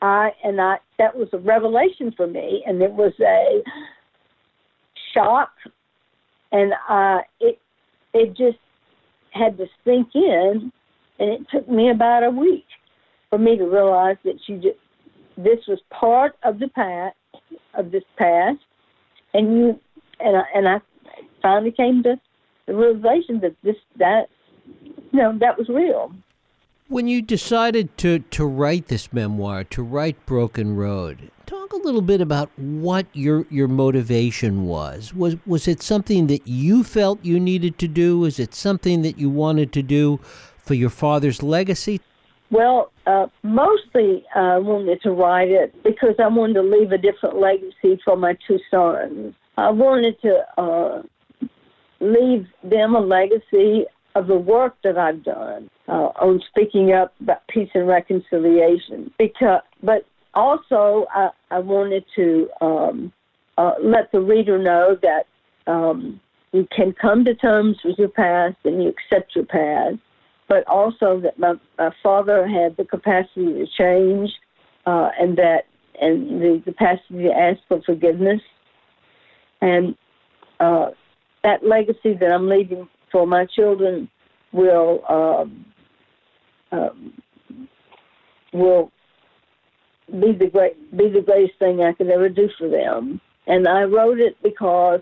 I 0.00 0.30
and 0.42 0.60
I 0.60 0.76
that 0.98 1.14
was 1.16 1.28
a 1.32 1.38
revelation 1.38 2.12
for 2.16 2.26
me, 2.26 2.62
and 2.66 2.82
it 2.82 2.92
was 2.92 3.12
a 3.20 3.62
shock, 5.14 5.50
and 6.52 6.72
uh, 6.88 7.18
it 7.40 7.58
it 8.12 8.36
just 8.36 8.58
had 9.30 9.56
to 9.56 9.66
sink 9.84 10.08
in, 10.14 10.72
and 11.18 11.30
it 11.30 11.46
took 11.50 11.68
me 11.68 11.90
about 11.90 12.24
a 12.24 12.30
week 12.30 12.66
for 13.30 13.38
me 13.38 13.56
to 13.56 13.64
realize 13.64 14.16
that 14.24 14.38
you 14.46 14.56
just 14.56 14.78
this 15.36 15.58
was 15.66 15.78
part 15.90 16.36
of 16.44 16.58
the 16.58 16.68
past 16.68 17.16
of 17.74 17.90
this 17.90 18.04
past 18.16 18.58
and 19.34 19.56
you 19.56 19.80
and 20.20 20.36
I, 20.36 20.42
and 20.54 20.68
I 20.68 20.80
finally 21.42 21.72
came 21.72 22.02
to 22.04 22.18
the 22.66 22.74
realization 22.74 23.40
that 23.40 23.54
this 23.62 23.76
that 23.98 24.28
you 25.12 25.18
know 25.18 25.36
that 25.38 25.58
was 25.58 25.68
real. 25.68 26.12
When 26.88 27.08
you 27.08 27.22
decided 27.22 27.96
to, 27.98 28.18
to 28.18 28.44
write 28.44 28.88
this 28.88 29.10
memoir, 29.10 29.64
to 29.64 29.82
write 29.82 30.26
Broken 30.26 30.76
Road, 30.76 31.30
talk 31.46 31.72
a 31.72 31.76
little 31.76 32.02
bit 32.02 32.20
about 32.20 32.50
what 32.56 33.06
your 33.12 33.46
your 33.50 33.68
motivation 33.68 34.66
was. 34.66 35.14
Was 35.14 35.36
was 35.46 35.68
it 35.68 35.82
something 35.82 36.26
that 36.28 36.46
you 36.46 36.84
felt 36.84 37.24
you 37.24 37.38
needed 37.38 37.78
to 37.78 37.88
do? 37.88 38.18
Was 38.18 38.38
it 38.38 38.54
something 38.54 39.02
that 39.02 39.18
you 39.18 39.30
wanted 39.30 39.72
to 39.72 39.82
do 39.82 40.20
for 40.56 40.74
your 40.74 40.90
father's 40.90 41.42
legacy? 41.42 42.00
Well, 42.50 42.92
uh, 43.06 43.26
mostly 43.42 44.24
I 44.34 44.58
wanted 44.58 45.02
to 45.02 45.10
write 45.10 45.50
it 45.50 45.74
because 45.82 46.14
I 46.18 46.28
wanted 46.28 46.54
to 46.54 46.62
leave 46.62 46.92
a 46.92 46.98
different 46.98 47.36
legacy 47.36 48.00
for 48.04 48.16
my 48.16 48.36
two 48.46 48.58
sons. 48.70 49.34
I 49.56 49.70
wanted 49.70 50.20
to 50.22 50.60
uh, 50.60 51.02
leave 52.00 52.46
them 52.62 52.94
a 52.94 53.00
legacy 53.00 53.86
of 54.14 54.26
the 54.28 54.36
work 54.36 54.76
that 54.84 54.96
I've 54.96 55.24
done 55.24 55.68
uh, 55.88 56.10
on 56.20 56.40
speaking 56.48 56.92
up 56.92 57.12
about 57.20 57.46
peace 57.48 57.70
and 57.74 57.88
reconciliation. 57.88 59.12
Because, 59.18 59.62
but 59.82 60.06
also, 60.34 61.06
I, 61.14 61.30
I 61.50 61.58
wanted 61.58 62.04
to 62.16 62.48
um, 62.60 63.12
uh, 63.58 63.72
let 63.82 64.10
the 64.12 64.20
reader 64.20 64.58
know 64.58 64.96
that 65.02 65.26
um, 65.70 66.20
you 66.52 66.66
can 66.74 66.92
come 66.92 67.24
to 67.24 67.34
terms 67.34 67.76
with 67.84 67.98
your 67.98 68.08
past 68.08 68.56
and 68.64 68.82
you 68.82 68.88
accept 68.90 69.34
your 69.34 69.44
past, 69.44 69.96
but 70.48 70.66
also 70.66 71.20
that 71.20 71.38
my, 71.38 71.54
my 71.78 71.90
father 72.02 72.46
had 72.46 72.76
the 72.76 72.84
capacity 72.84 73.46
to 73.46 73.66
change 73.78 74.30
uh, 74.86 75.10
and 75.18 75.36
that 75.38 75.64
and 76.00 76.42
the 76.42 76.60
capacity 76.64 77.24
to 77.24 77.32
ask 77.32 77.60
for 77.68 77.80
forgiveness. 77.86 78.40
And 79.60 79.94
uh, 80.60 80.90
that 81.42 81.64
legacy 81.64 82.14
that 82.18 82.30
I'm 82.32 82.48
leaving 82.48 82.88
for 83.12 83.26
my 83.26 83.46
children 83.46 84.08
will 84.52 85.02
um, 85.08 85.64
um, 86.72 87.12
will 88.52 88.90
be 90.10 90.32
the 90.32 90.48
great 90.50 90.96
be 90.96 91.08
the 91.08 91.22
greatest 91.22 91.58
thing 91.58 91.82
I 91.82 91.92
could 91.92 92.08
ever 92.08 92.28
do 92.28 92.48
for 92.58 92.68
them. 92.68 93.20
And 93.46 93.66
I 93.68 93.82
wrote 93.82 94.18
it 94.18 94.36
because 94.42 95.00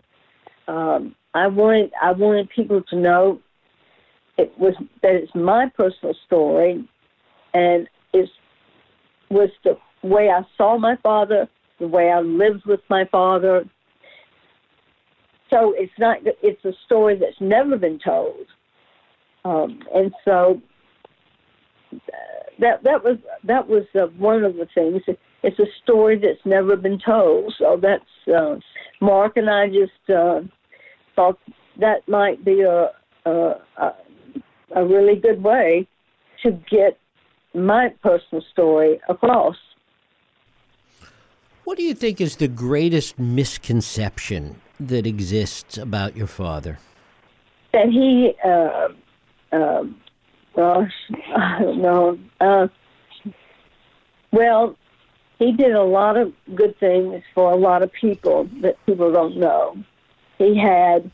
um, 0.68 1.14
I 1.34 1.46
wanted 1.46 1.92
I 2.00 2.12
wanted 2.12 2.48
people 2.50 2.82
to 2.90 2.96
know 2.96 3.40
it 4.38 4.52
was 4.58 4.74
that 5.02 5.12
it's 5.14 5.34
my 5.34 5.70
personal 5.76 6.14
story, 6.26 6.86
and 7.54 7.88
it 8.12 8.28
was 9.30 9.50
the 9.64 9.76
way 10.02 10.30
I 10.30 10.42
saw 10.56 10.78
my 10.78 10.96
father, 11.02 11.48
the 11.78 11.88
way 11.88 12.10
I 12.10 12.20
lived 12.20 12.64
with 12.66 12.80
my 12.88 13.04
father. 13.10 13.64
So 15.50 15.74
it's 15.76 15.92
not 15.98 16.18
it's 16.42 16.64
a 16.64 16.72
story 16.86 17.18
that's 17.18 17.40
never 17.40 17.76
been 17.76 17.98
told, 17.98 18.46
um, 19.44 19.80
and 19.94 20.12
so 20.24 20.60
that 22.58 22.82
that 22.84 23.02
was 23.04 23.18
that 23.44 23.68
was 23.68 23.84
uh, 23.94 24.06
one 24.18 24.44
of 24.44 24.56
the 24.56 24.66
things. 24.74 25.02
It's 25.42 25.58
a 25.58 25.66
story 25.82 26.18
that's 26.18 26.44
never 26.44 26.76
been 26.76 26.98
told. 26.98 27.54
So 27.58 27.78
that's 27.80 28.04
uh, 28.34 28.56
Mark 29.00 29.36
and 29.36 29.50
I 29.50 29.68
just 29.68 30.10
uh, 30.10 30.40
thought 31.16 31.38
that 31.80 32.06
might 32.08 32.44
be 32.44 32.62
a, 32.62 32.90
a 33.26 33.54
a 34.74 34.84
really 34.84 35.16
good 35.16 35.42
way 35.42 35.86
to 36.42 36.52
get 36.70 36.98
my 37.54 37.88
personal 38.02 38.42
story 38.52 39.00
across. 39.08 39.56
What 41.64 41.76
do 41.78 41.84
you 41.84 41.94
think 41.94 42.20
is 42.20 42.36
the 42.36 42.48
greatest 42.48 43.18
misconception 43.18 44.60
that 44.80 45.06
exists 45.06 45.78
about 45.78 46.16
your 46.16 46.26
father? 46.26 46.78
That 47.72 47.88
he 47.88 48.34
uh, 48.44 48.88
uh, 49.56 49.84
gosh, 50.54 50.92
I 51.36 51.60
don't 51.60 51.82
know. 51.82 52.18
Uh, 52.40 52.68
well, 54.32 54.76
he 55.38 55.52
did 55.52 55.72
a 55.72 55.82
lot 55.82 56.16
of 56.16 56.32
good 56.54 56.78
things 56.78 57.22
for 57.34 57.50
a 57.52 57.56
lot 57.56 57.82
of 57.82 57.92
people 57.92 58.48
that 58.60 58.76
people 58.86 59.12
don't 59.12 59.36
know. 59.36 59.76
He 60.38 60.56
had 60.58 61.10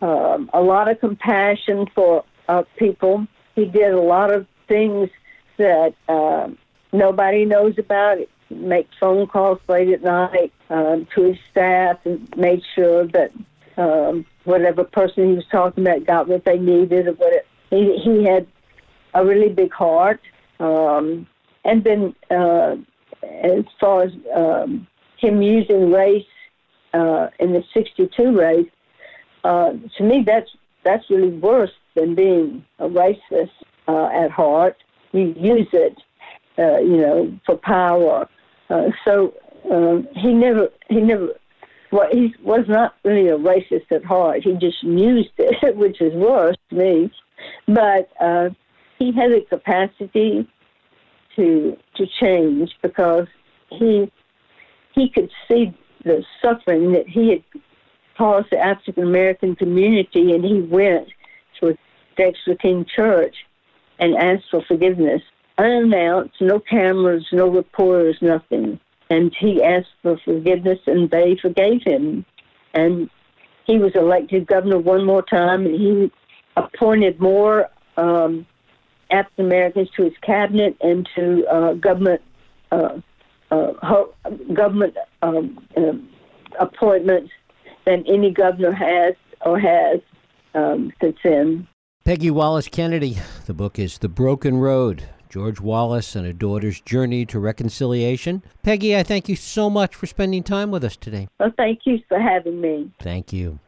um, 0.00 0.50
a 0.52 0.60
lot 0.60 0.90
of 0.90 1.00
compassion 1.00 1.86
for 1.94 2.24
uh, 2.48 2.64
people. 2.76 3.26
He 3.54 3.64
did 3.64 3.92
a 3.92 4.00
lot 4.00 4.32
of 4.32 4.46
things 4.68 5.08
that 5.56 5.94
uh, 6.08 6.48
nobody 6.92 7.44
knows 7.44 7.78
about. 7.78 8.18
Make 8.50 8.88
phone 9.00 9.26
calls 9.26 9.58
late 9.68 9.88
at 9.88 10.02
night 10.02 10.52
um, 10.68 11.06
to 11.14 11.22
his 11.22 11.38
staff 11.50 11.98
and 12.04 12.28
made 12.36 12.62
sure 12.74 13.06
that 13.06 13.32
um, 13.76 14.26
whatever 14.44 14.84
person 14.84 15.30
he 15.30 15.34
was 15.36 15.46
talking 15.50 15.86
about 15.86 16.06
got 16.06 16.28
what 16.28 16.44
they 16.44 16.58
needed 16.58 17.08
or 17.08 17.12
what 17.12 17.32
it, 17.32 17.46
he, 17.70 17.98
he 17.98 18.24
had 18.24 18.46
a 19.14 19.24
really 19.24 19.48
big 19.48 19.72
heart. 19.72 20.20
Um, 20.60 21.26
and 21.64 21.82
then 21.84 22.14
uh, 22.30 22.76
as 23.22 23.64
far 23.80 24.02
as 24.02 24.12
um, 24.34 24.86
him 25.18 25.42
using 25.42 25.90
race 25.90 26.26
uh, 26.92 27.28
in 27.38 27.52
the 27.52 27.62
62 27.72 28.38
race, 28.38 28.66
uh, 29.44 29.72
to 29.98 30.04
me 30.04 30.22
that's 30.26 30.50
that's 30.84 31.08
really 31.10 31.30
worse 31.30 31.72
than 31.94 32.14
being 32.14 32.64
a 32.78 32.88
racist 32.88 33.50
uh, 33.88 34.06
at 34.06 34.30
heart. 34.30 34.76
You 35.12 35.34
use 35.36 35.68
it, 35.72 35.96
uh, 36.58 36.78
you 36.78 36.98
know, 36.98 37.38
for 37.46 37.56
power. 37.56 38.28
Uh, 38.68 38.88
so 39.04 39.34
um, 39.70 40.08
he 40.14 40.32
never 40.32 40.68
he 40.88 41.00
never 41.00 41.28
well, 41.92 42.08
he 42.10 42.34
was 42.42 42.64
not 42.68 42.96
really 43.04 43.28
a 43.28 43.38
racist 43.38 43.90
at 43.92 44.04
heart. 44.04 44.42
He 44.42 44.52
just 44.54 44.82
used 44.82 45.30
it, 45.38 45.76
which 45.76 46.00
is 46.00 46.12
worse 46.14 46.56
to 46.70 46.76
me. 46.76 47.12
But 47.66 48.10
he 49.04 49.12
had 49.12 49.30
the 49.32 49.44
capacity 49.48 50.48
to 51.36 51.76
to 51.96 52.06
change 52.20 52.70
because 52.82 53.26
he 53.70 54.10
he 54.94 55.08
could 55.08 55.30
see 55.48 55.76
the 56.04 56.24
suffering 56.40 56.92
that 56.92 57.08
he 57.08 57.30
had 57.30 57.44
caused 58.16 58.48
the 58.50 58.58
African 58.58 59.02
American 59.02 59.56
community, 59.56 60.32
and 60.32 60.44
he 60.44 60.60
went 60.60 61.08
to 61.60 61.68
a 61.70 61.74
Dexter 62.16 62.54
King 62.54 62.86
Church 62.94 63.34
and 63.98 64.16
asked 64.16 64.50
for 64.50 64.62
forgiveness, 64.62 65.22
unannounced, 65.58 66.40
no 66.40 66.60
cameras, 66.60 67.26
no 67.32 67.48
reporters, 67.48 68.16
nothing. 68.20 68.78
And 69.10 69.34
he 69.38 69.62
asked 69.62 69.94
for 70.02 70.18
forgiveness, 70.24 70.78
and 70.86 71.10
they 71.10 71.36
forgave 71.40 71.82
him. 71.82 72.24
And 72.72 73.10
he 73.66 73.78
was 73.78 73.92
elected 73.94 74.46
governor 74.46 74.78
one 74.78 75.04
more 75.04 75.22
time, 75.22 75.66
and 75.66 75.74
he 75.74 76.12
appointed 76.56 77.20
more 77.20 77.68
um, 77.96 78.46
African 79.14 79.46
Americans 79.46 79.88
to 79.96 80.04
his 80.04 80.12
cabinet 80.22 80.76
and 80.80 81.08
to 81.14 81.46
uh, 81.46 81.72
government 81.74 82.20
uh, 82.72 82.98
uh, 83.50 84.00
government 84.52 84.96
um, 85.22 85.66
um, 85.76 86.08
appointments 86.58 87.30
than 87.86 88.04
any 88.08 88.30
governor 88.30 88.72
has 88.72 89.14
or 89.42 89.58
has 89.58 90.00
um, 90.54 90.92
since 91.00 91.16
then. 91.22 91.68
Peggy 92.04 92.30
Wallace 92.30 92.68
Kennedy. 92.68 93.18
The 93.46 93.54
book 93.54 93.78
is 93.78 93.98
The 93.98 94.08
Broken 94.08 94.58
Road 94.58 95.04
George 95.34 95.60
Wallace 95.60 96.14
and 96.14 96.24
a 96.24 96.32
Daughter's 96.32 96.80
Journey 96.80 97.26
to 97.26 97.40
Reconciliation. 97.40 98.44
Peggy, 98.62 98.96
I 98.96 99.02
thank 99.02 99.28
you 99.28 99.34
so 99.34 99.68
much 99.68 99.94
for 99.94 100.06
spending 100.06 100.44
time 100.44 100.70
with 100.70 100.84
us 100.84 100.96
today. 100.96 101.26
Well, 101.40 101.50
thank 101.56 101.80
you 101.86 101.98
for 102.08 102.20
having 102.20 102.60
me. 102.60 102.92
Thank 103.00 103.32
you. 103.32 103.58